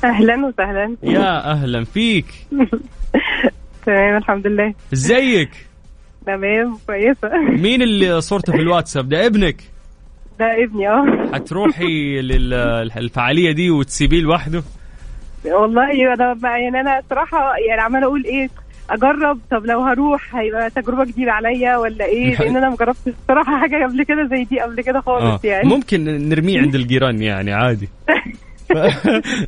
أهلا 0.04 0.46
وسهلا. 0.46 0.96
يا 1.04 1.52
أهلا 1.52 1.84
فيك. 1.84 2.26
تمام 3.86 4.18
الحمد 4.18 4.48
لله. 4.48 4.74
ازيك 4.94 5.71
تمام 6.26 6.78
كويسة. 6.88 7.38
مين 7.64 7.82
اللي 7.82 8.22
صورته 8.22 8.54
في 8.54 8.60
الواتساب؟ 8.62 9.10
ده 9.10 9.26
ابنك. 9.26 9.64
ده 10.40 10.64
ابني 10.64 10.90
آه. 10.90 11.32
حتروحي 11.34 12.22
للفعالية 12.96 13.52
دي 13.52 13.72
وتسيبيه 13.72 14.22
لوحده؟ 14.22 14.64
والله 15.46 16.14
أنا 16.14 16.38
يعني 16.44 16.80
أنا 16.82 17.02
صراحة 17.10 17.54
يعني 17.70 17.82
عمالة 17.82 18.06
أقول 18.06 18.24
إيه 18.26 18.50
أجرب. 18.90 19.40
طب 19.52 19.66
لو 19.66 19.82
هروح 19.82 20.36
هيبقى 20.36 20.70
تجربة 20.70 21.04
جديدة 21.06 21.32
عليا 21.32 21.78
ولا 21.78 22.06
إيه؟ 22.06 22.36
لأن 22.40 22.58
أنا 22.58 22.70
ما 22.70 22.76
جربتش 22.76 23.08
الصراحه 23.08 23.60
حاجة 23.60 23.86
قبل 23.86 24.04
كده 24.04 24.28
زي 24.32 24.44
دي 24.44 24.60
قبل 24.60 24.82
كده 24.82 25.02
خالص 25.02 25.46
يعني. 25.46 25.70
ممكن 25.70 26.04
نرميه 26.30 26.60
عند 26.62 26.76
الجيران 26.76 27.22
يعني 27.22 27.54
عادي. 27.54 27.90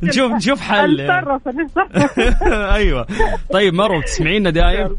نشوف 0.02 0.32
نشوف 0.32 0.60
حل. 0.60 1.00
أيوه. 2.52 3.06
طيب 3.52 3.74
مروه 3.74 4.02
تسمعينا 4.02 4.50
دايم 4.50 4.96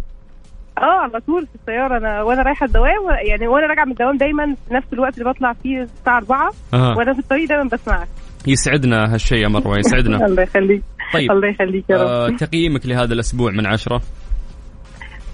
آه 0.77 0.99
على 1.01 1.19
طول 1.27 1.45
في 1.47 1.55
السيارة. 1.55 1.97
أنا 1.97 2.23
وأنا 2.23 2.41
رايحة 2.41 2.65
الدوام 2.65 3.01
يعني 3.27 3.47
وأنا 3.47 3.67
راجعة 3.67 3.85
من 3.85 3.91
الدوام 3.91 4.17
دايما 4.17 4.55
في 4.67 4.73
نفس 4.73 4.87
الوقت 4.93 5.17
اللي 5.17 5.29
بطلع 5.29 5.53
فيه 5.63 5.81
الساعة 5.81 6.17
4 6.17 6.51
أها. 6.73 6.95
وأنا 6.97 7.13
في 7.13 7.19
الطريق 7.19 7.49
دايما 7.49 7.69
بسمعك. 7.73 8.07
يسعدنا 8.47 9.13
هالشيء 9.13 9.37
يا 9.37 9.47
مروة 9.47 9.77
يسعدنا. 9.77 10.17
الله 10.25 10.43
يخليك. 10.43 10.81
طيب. 11.13 11.31
الله 11.31 11.47
يخليك 11.47 11.85
يا 11.89 11.95
رب. 11.95 12.07
آه 12.07 12.29
تقييمك 12.29 12.85
لهذا 12.85 13.13
الأسبوع 13.13 13.51
من 13.51 13.65
عشرة؟ 13.65 14.01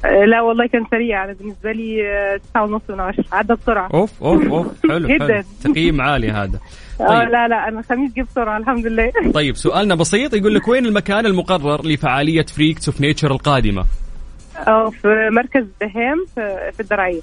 آه، 0.05 0.25
لا 0.25 0.41
والله 0.41 0.67
كان 0.67 0.81
سريع. 0.91 1.23
أنا 1.25 1.33
بالنسبة 1.33 1.71
لي 1.71 2.07
آه، 2.09 2.37
تسعة 2.37 2.63
ونص 2.63 2.81
من 2.89 2.99
عشرة. 2.99 3.25
عدى 3.31 3.53
بسرعة. 3.53 3.89
أوف 3.93 4.23
أوف 4.23 4.47
أوف. 4.47 4.67
حلو 4.91 5.07
جداً. 5.07 5.43
تقييم 5.63 6.01
عالي 6.01 6.31
هذا. 6.31 6.59
آه 7.01 7.07
طيب. 7.07 7.29
لا 7.29 7.47
لا 7.47 7.67
أنا 7.67 7.81
خميس 7.81 8.13
جه 8.13 8.21
بسرعة 8.21 8.57
الحمد 8.57 8.87
لله. 8.87 9.11
طيب 9.33 9.55
سؤالنا 9.55 9.95
بسيط. 9.95 10.33
يقول 10.33 10.55
لك 10.55 10.67
وين 10.67 10.85
المكان 10.85 11.25
المقرر 11.25 11.85
لفعالية 11.87 12.45
Freaks 12.45 12.89
of 12.89 13.01
Nature 13.01 13.31
القادمة؟ 13.31 13.85
في 14.89 15.29
مركز 15.31 15.65
الدهامي 15.81 16.25
في, 16.35 16.71
في 16.73 16.79
الدرعيه 16.79 17.21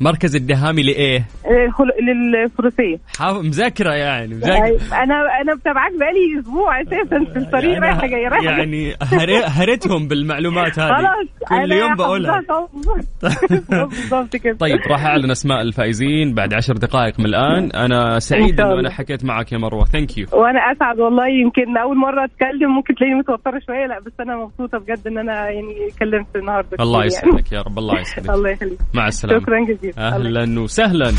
مركز 0.00 0.36
الدهامي 0.36 0.82
لإيه؟ 0.82 1.26
خل- 1.72 2.04
للفروسية. 2.06 2.96
حاف... 3.18 3.36
مذاكرة 3.36 3.92
يعني 3.94 4.34
مذاكرة. 4.34 4.64
أيوة، 4.64 4.80
أنا 4.92 5.14
أنا 5.42 5.54
متابعاك 5.54 5.92
بقالي 6.00 6.40
أسبوع 6.40 6.80
أساسا 6.82 7.32
في 7.32 7.38
الطريق 7.38 7.72
يعني 7.72 7.86
رايحة 7.86 8.06
جاية 8.06 8.28
رايحة. 8.28 8.44
يعني 8.58 8.94
هر... 9.02 9.28
هرتهم 9.46 10.08
بالمعلومات 10.08 10.78
هذه. 10.78 10.88
خلاص 10.88 11.28
كل 11.48 11.72
يوم 11.72 11.94
بقولها. 11.96 12.40
كده. 14.44 14.56
طيب 14.58 14.78
راح 14.90 15.04
أعلن 15.06 15.30
أسماء 15.30 15.62
الفائزين 15.62 16.34
بعد 16.34 16.54
عشر 16.54 16.74
دقائق 16.74 17.20
من 17.20 17.26
الآن. 17.26 17.70
أنا 17.72 18.18
سعيد 18.18 18.60
إنه. 18.60 18.80
أنا 18.80 18.90
حكيت 18.90 19.24
معك 19.24 19.52
يا 19.52 19.58
مروة. 19.58 19.84
ثانك 19.84 20.18
يو 20.18 20.26
وأنا 20.32 20.58
أسعد 20.72 21.00
والله. 21.00 21.28
يمكن 21.28 21.76
أول 21.76 21.96
مرة 21.96 22.24
أتكلم 22.24 22.70
ممكن 22.76 22.94
تلاقيني 22.94 23.18
متوترة 23.18 23.60
شوية. 23.66 23.86
لا 23.86 23.98
بس 24.06 24.12
أنا 24.20 24.36
مبسوطة 24.36 24.78
بجد 24.78 25.06
إن 25.06 25.18
أنا 25.18 25.32
يعني 25.50 25.86
اتكلمت 25.92 26.36
النهارده. 26.36 26.76
الله 26.80 26.98
يعني. 26.98 27.06
يسعدك 27.06 27.52
يا 27.52 27.60
رب 27.62 27.78
الله 27.78 28.00
يسعدك. 28.00 28.30
الله 28.36 28.50
يخليك. 28.50 28.78
مع 28.94 29.06
السلامة. 29.08 29.40
شكرا 29.40 29.64
جزيلا. 29.64 29.89
الله 29.98 30.42
أهلا 30.42 30.60
وسهلا 30.60 31.14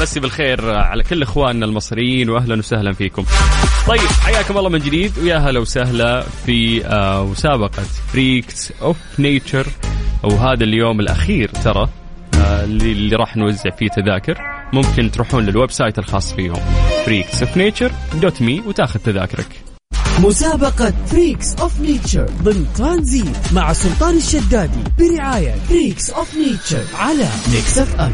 مسي 0.00 0.20
بالخير 0.20 0.70
على 0.74 1.02
كل 1.02 1.22
إخواننا 1.22 1.66
المصريين 1.66 2.30
واهلا 2.30 2.54
وسهلا 2.58 2.92
فيكم. 2.92 3.24
طيب 3.88 4.00
حياكم 4.00 4.58
الله 4.58 4.68
من 4.68 4.78
جديد 4.78 5.18
ويا 5.18 5.36
هلا 5.36 5.58
وسهلا 5.60 6.20
في 6.46 6.86
آه، 6.86 7.24
مسابقة 7.24 7.82
Freaks 7.82 8.72
of 8.82 8.96
Nature 9.18 9.66
وهذا 10.22 10.64
اليوم 10.64 11.00
الأخير 11.00 11.48
ترى 11.48 11.88
آه، 12.34 12.64
اللي 12.64 12.92
اللي 12.92 13.16
راح 13.16 13.36
نوزع 13.36 13.70
فيه 13.70 13.88
تذاكر 13.88 14.38
ممكن 14.72 15.10
تروحون 15.10 15.46
لل 15.46 15.70
website 15.70 15.98
الخاص 15.98 16.32
فيهم 16.32 16.60
freaks 17.06 17.42
of 17.42 17.56
nature 17.56 17.92
dot 18.14 18.42
me 18.42 18.60
وتاخذ 18.66 19.00
تذاكرك. 19.00 19.65
مسابقة 20.22 20.92
Freaks 21.06 21.54
of 21.54 21.80
Nature 21.80 22.26
ضمن 22.42 22.66
ترانزيت 22.76 23.52
مع 23.52 23.72
سلطان 23.72 24.16
الشدادي 24.16 24.78
برعاية 24.98 25.54
Freaks 25.68 26.10
of 26.10 26.34
Nature 26.36 26.84
على 26.94 27.28
ميكس 27.52 27.78
اف 27.78 28.00
ام 28.00 28.12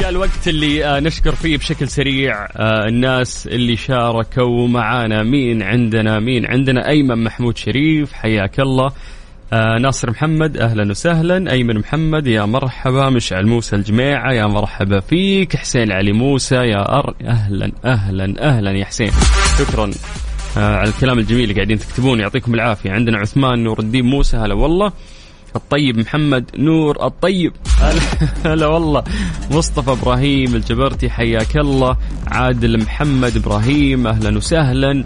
جاء 0.00 0.08
الوقت 0.10 0.48
اللي 0.48 0.84
آه، 0.84 1.00
نشكر 1.00 1.34
فيه 1.34 1.56
بشكل 1.56 1.88
سريع 1.88 2.44
آه، 2.44 2.88
الناس 2.88 3.46
اللي 3.46 3.76
شاركوا 3.76 4.68
معانا. 4.68 5.22
مين 5.22 5.62
عندنا؟ 5.62 6.20
مين 6.20 6.46
عندنا؟ 6.46 6.88
أيمن 6.88 7.24
محمود 7.24 7.56
شريف 7.56 8.12
حياك 8.12 8.60
الله. 8.60 8.92
آه 9.52 9.78
ناصر 9.78 10.10
محمد 10.10 10.56
أهلا 10.56 10.90
وسهلا. 10.90 11.52
أيمن 11.52 11.78
محمد 11.78 12.26
يا 12.26 12.44
مرحبا. 12.44 13.10
مشعل 13.10 13.46
موسى 13.46 13.76
الجميعه 13.76 14.32
يا 14.32 14.46
مرحبا 14.46 15.00
فيك. 15.00 15.56
حسين 15.56 15.92
علي 15.92 16.12
موسى 16.12 16.54
يا 16.54 16.98
أر 16.98 17.14
أهلا 17.24 17.72
أهلا 17.84 18.34
أهلا 18.48 18.70
يا 18.70 18.84
حسين. 18.84 19.10
شكرا 19.58 19.90
آه 20.58 20.76
على 20.76 20.88
الكلام 20.88 21.18
الجميل 21.18 21.42
اللي 21.42 21.54
قاعدين 21.54 21.78
تكتبون. 21.78 22.20
يعطيكم 22.20 22.54
العافية. 22.54 22.90
عندنا 22.90 23.18
عثمان 23.18 23.64
نور 23.64 23.78
الدين 23.80 24.04
موسى 24.04 24.36
هلا 24.36 24.54
والله. 24.54 24.92
الطيب 25.56 25.98
محمد 25.98 26.50
نور 26.58 27.06
الطيب 27.06 27.52
هلا 28.44 28.66
والله. 28.74 29.04
مصطفى 29.50 29.90
إبراهيم 29.92 30.54
الجبرتي 30.54 31.10
حياك 31.10 31.56
الله. 31.56 31.96
عادل 32.26 32.78
محمد 32.82 33.36
إبراهيم 33.36 34.06
أهلا 34.06 34.36
وسهلا. 34.36 35.04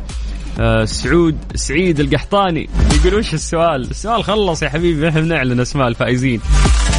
آه 0.61 0.85
سعود 0.85 1.39
سعيد 1.55 2.01
القحطاني. 2.01 2.69
يقول 2.95 3.15
وش 3.15 3.35
السؤال؟ 3.35 3.91
السؤال 3.91 4.25
خلص 4.25 4.63
يا 4.63 4.69
حبيبي 4.69 5.09
إحنا 5.09 5.21
بنعلن 5.21 5.61
أسماء 5.61 5.89
الفائزين. 5.89 6.41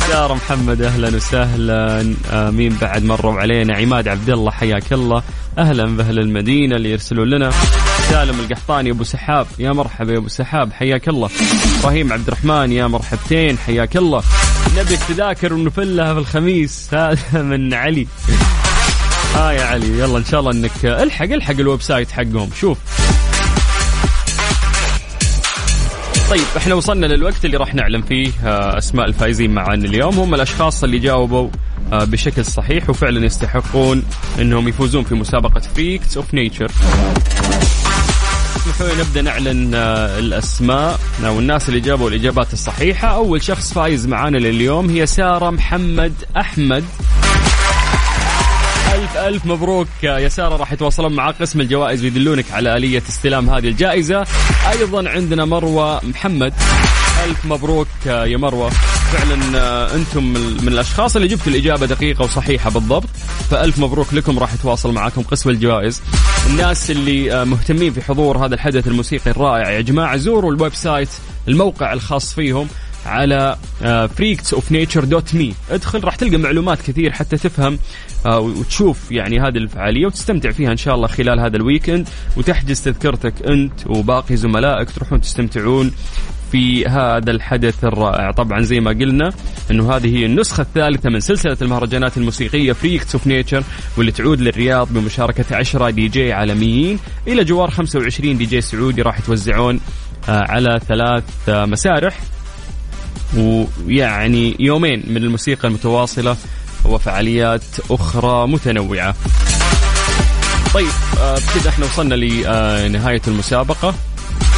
سارة 0.08 0.34
محمد 0.34 0.82
أهلا 0.82 1.16
وسهلا. 1.16 2.14
آه 2.32 2.50
مين 2.50 2.78
بعد 2.82 3.04
مروا 3.04 3.34
علينا 3.34 3.78
عماد 3.78 4.08
عبد 4.08 4.30
الله 4.30 4.52
حياك 4.52 4.94
الله. 4.94 5.24
أهلا 5.58 5.86
بأهل 5.98 6.20
المدينة 6.20 6.76
اللي 6.76 6.92
يرسلون 6.92 7.30
لنا. 7.30 7.52
سالم 8.10 8.40
القحطاني 8.40 8.92
أبو 8.92 9.04
سحاب. 9.04 9.48
يا 9.60 9.72
مرحبا 9.72 10.14
يا 10.14 10.18
أبو 10.18 10.28
سحاب 10.28 10.74
حياك 10.74 11.10
الله. 11.10 11.30
إبراهيم 11.80 12.14
عبد 12.14 12.28
الرحمن 12.28 12.72
يا 12.72 12.88
مرحبتين 12.88 13.58
حياك 13.58 13.98
الله. 13.98 14.24
نبي 14.78 14.94
التذاكر 14.94 15.54
ونفلها 15.54 16.14
في 16.14 16.20
الخميس. 16.20 16.90
هذا 16.94 17.42
من 17.42 17.74
علي. 17.74 18.08
ها 19.36 19.52
يا 19.52 19.64
علي 19.64 20.00
يلا 20.00 20.18
إن 20.18 20.26
شاء 20.26 20.40
الله 20.40 20.52
انك 20.52 20.86
الحق 20.86 21.26
إلحق 21.26 21.60
ال 21.60 21.82
website 21.82 22.12
حقهم. 22.12 22.50
شوف. 22.60 22.78
طيب 26.30 26.44
إحنا 26.58 26.76
وصلنا 26.76 27.06
للوقت 27.06 27.46
اللي 27.46 27.58
راح 27.58 27.76
نعلن 27.76 28.02
فيه 28.02 28.32
آه، 28.46 28.78
أسماء 28.78 29.06
الفائزين 29.06 29.54
معنا 29.54 29.86
اليوم. 29.86 30.20
هم 30.20 30.34
الأشخاص 30.36 30.84
اللي 30.84 31.00
جاوبوا 31.00 31.50
آه، 31.94 32.04
بشكل 32.04 32.46
صحيح 32.46 32.90
وفعلا 32.90 33.26
يستحقون 33.26 34.04
إنهم 34.40 34.68
يفوزون 34.68 35.04
في 35.04 35.16
مسابقة 35.16 35.60
Freaks 35.60 36.18
of 36.18 36.34
Nature 36.34 36.72
اسمحوا 38.56 38.88
لي 38.88 39.02
نبدأ 39.02 39.22
نعلن 39.22 39.72
آه، 39.76 40.20
الأسماء. 40.20 41.00
أو 41.26 41.40
الناس 41.40 41.70
اللي 41.70 41.80
جابوا 41.80 42.10
الإجابات 42.10 42.54
الصحيحة. 42.54 43.08
أول 43.08 43.44
شخص 43.44 43.74
فايز 43.74 44.08
معانا 44.08 44.38
لليوم 44.38 44.90
هي 44.90 45.06
سارة 45.06 45.50
محمد 45.50 46.14
أحمد. 46.38 46.84
ألف 49.18 49.46
مبروك. 49.46 49.88
يا 50.04 50.30
سارة 50.30 50.56
راح 50.56 50.74
يتواصلون 50.74 51.14
مع 51.14 51.32
قسم 51.32 51.62
الجوائز 51.62 52.04
ويدلونك 52.04 52.52
على 52.52 52.78
آلية 52.78 53.04
استلام 53.10 53.50
هذه 53.50 53.68
الجائزة. 53.68 54.26
أيضا 54.72 55.10
عندنا 55.10 55.46
مروة 55.46 56.06
محمد. 56.06 56.54
ألف 57.26 57.46
مبروك 57.46 57.88
يا 58.06 58.38
مروة. 58.38 58.70
فعلا 59.14 59.60
آه، 59.60 59.96
أنتم 59.96 60.24
من 60.34 60.68
الأشخاص 60.68 61.16
اللي 61.16 61.28
جبتوا 61.28 61.52
الإجابة 61.52 61.86
دقيقة 61.86 62.24
وصحيحة 62.24 62.70
بالضبط. 62.70 63.10
فألف 63.52 63.80
مبروك 63.80 64.14
لكم 64.14 64.40
راح 64.40 64.54
يتواصل 64.54 64.94
معكم 64.94 65.22
قسم 65.22 65.50
الجوائز. 65.50 66.02
الناس 66.50 66.92
اللي 66.92 67.34
آه، 67.34 67.44
مهتمين 67.44 67.94
في 67.94 68.02
حضور 68.02 68.46
هذا 68.46 68.56
الحدث 68.56 68.88
الموسيقي 68.88 69.32
الرائع 69.32 69.72
يا 69.72 69.82
جماعة 69.82 70.18
زوروا 70.18 70.52
ال 70.52 70.74
website 70.74 71.10
الموقع 71.48 71.94
الخاص 71.94 72.34
فيهم. 72.34 72.68
على 73.06 73.58
freaks 74.16 74.54
of 74.54 74.72
nature 74.72 75.04
dot 75.04 75.36
me 75.36 75.54
ادخل 75.72 76.04
راح 76.04 76.16
تلقى 76.16 76.38
معلومات 76.38 76.82
كثير 76.82 77.12
حتى 77.12 77.38
تفهم 77.38 77.80
آه، 78.26 78.40
وتشوف 78.40 79.12
يعني 79.12 79.40
هذه 79.40 79.58
الفعالية 79.58 80.06
وتستمتع 80.06 80.52
فيها 80.52 80.72
إن 80.72 80.78
شاء 80.78 80.96
الله 80.96 81.08
خلال 81.08 81.40
هذا 81.40 81.58
ال 81.58 81.64
weekend 81.64 82.10
وتحجز 82.38 82.82
تذكرتك 82.82 83.34
أنت 83.48 83.88
وباقي 83.88 84.36
زملائك 84.36 84.92
تروحون 84.92 85.22
تستمتعون 85.22 85.92
في 86.52 86.86
هذا 86.86 87.32
الحدث 87.32 87.84
الرائع. 87.84 88.32
طبعا 88.32 88.62
زي 88.62 88.80
ما 88.80 88.92
قلنا 88.92 89.32
إنه 89.72 89.96
هذه 89.96 90.18
هي 90.18 90.26
النسخة 90.26 90.62
الثالثة 90.62 91.10
من 91.10 91.20
سلسلة 91.20 91.58
المهرجانات 91.62 92.18
الموسيقية 92.18 92.74
Freaks 92.74 93.16
of 93.16 93.28
Nature 93.28 93.64
واللي 93.98 94.12
تعود 94.12 94.42
للرياض 94.42 94.94
بمشاركة 94.94 95.56
10 95.56 95.90
دي 95.90 96.08
جي 96.08 96.34
عالميين. 96.34 97.00
إلى 97.28 97.44
جوار 97.44 97.72
25 97.72 98.38
دي 98.38 98.46
جي 98.46 98.62
سعودي 98.62 99.02
راح 99.02 99.20
يتوزعون 99.20 99.80
آه، 100.30 100.52
على 100.52 100.80
ثلاث 100.88 101.24
آه، 101.50 101.66
مسارح. 101.66 102.20
ويعني 103.38 104.56
يومين 104.60 105.04
من 105.08 105.18
الموسيقى 105.18 105.68
المتواصلة 105.68 106.38
وفعاليات 106.86 107.62
أخرى 107.92 108.48
متنوعة. 108.48 109.16
طيب 110.74 110.88
آه، 111.20 111.36
بكذا 111.36 111.70
إحنا 111.70 111.86
وصلنا 111.86 112.16
لنهاية 112.16 113.22
المسابقة. 113.28 113.94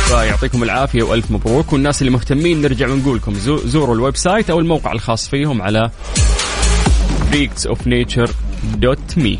فيعطيكم 0.07 0.63
العافية 0.63 1.03
وألف 1.03 1.31
مبروك. 1.31 1.73
والناس 1.73 2.01
اللي 2.01 2.11
مهتمين 2.11 2.61
نرجع 2.61 2.87
ونقول 2.89 3.17
لكم 3.17 3.33
زو- 3.33 3.61
زوروا 3.65 3.95
ال 3.95 4.15
website 4.17 4.49
أو 4.49 4.59
الموقع 4.59 4.91
الخاص 4.91 5.27
فيهم 5.29 5.61
على 5.61 5.89
freaksofnature.me 7.31 9.37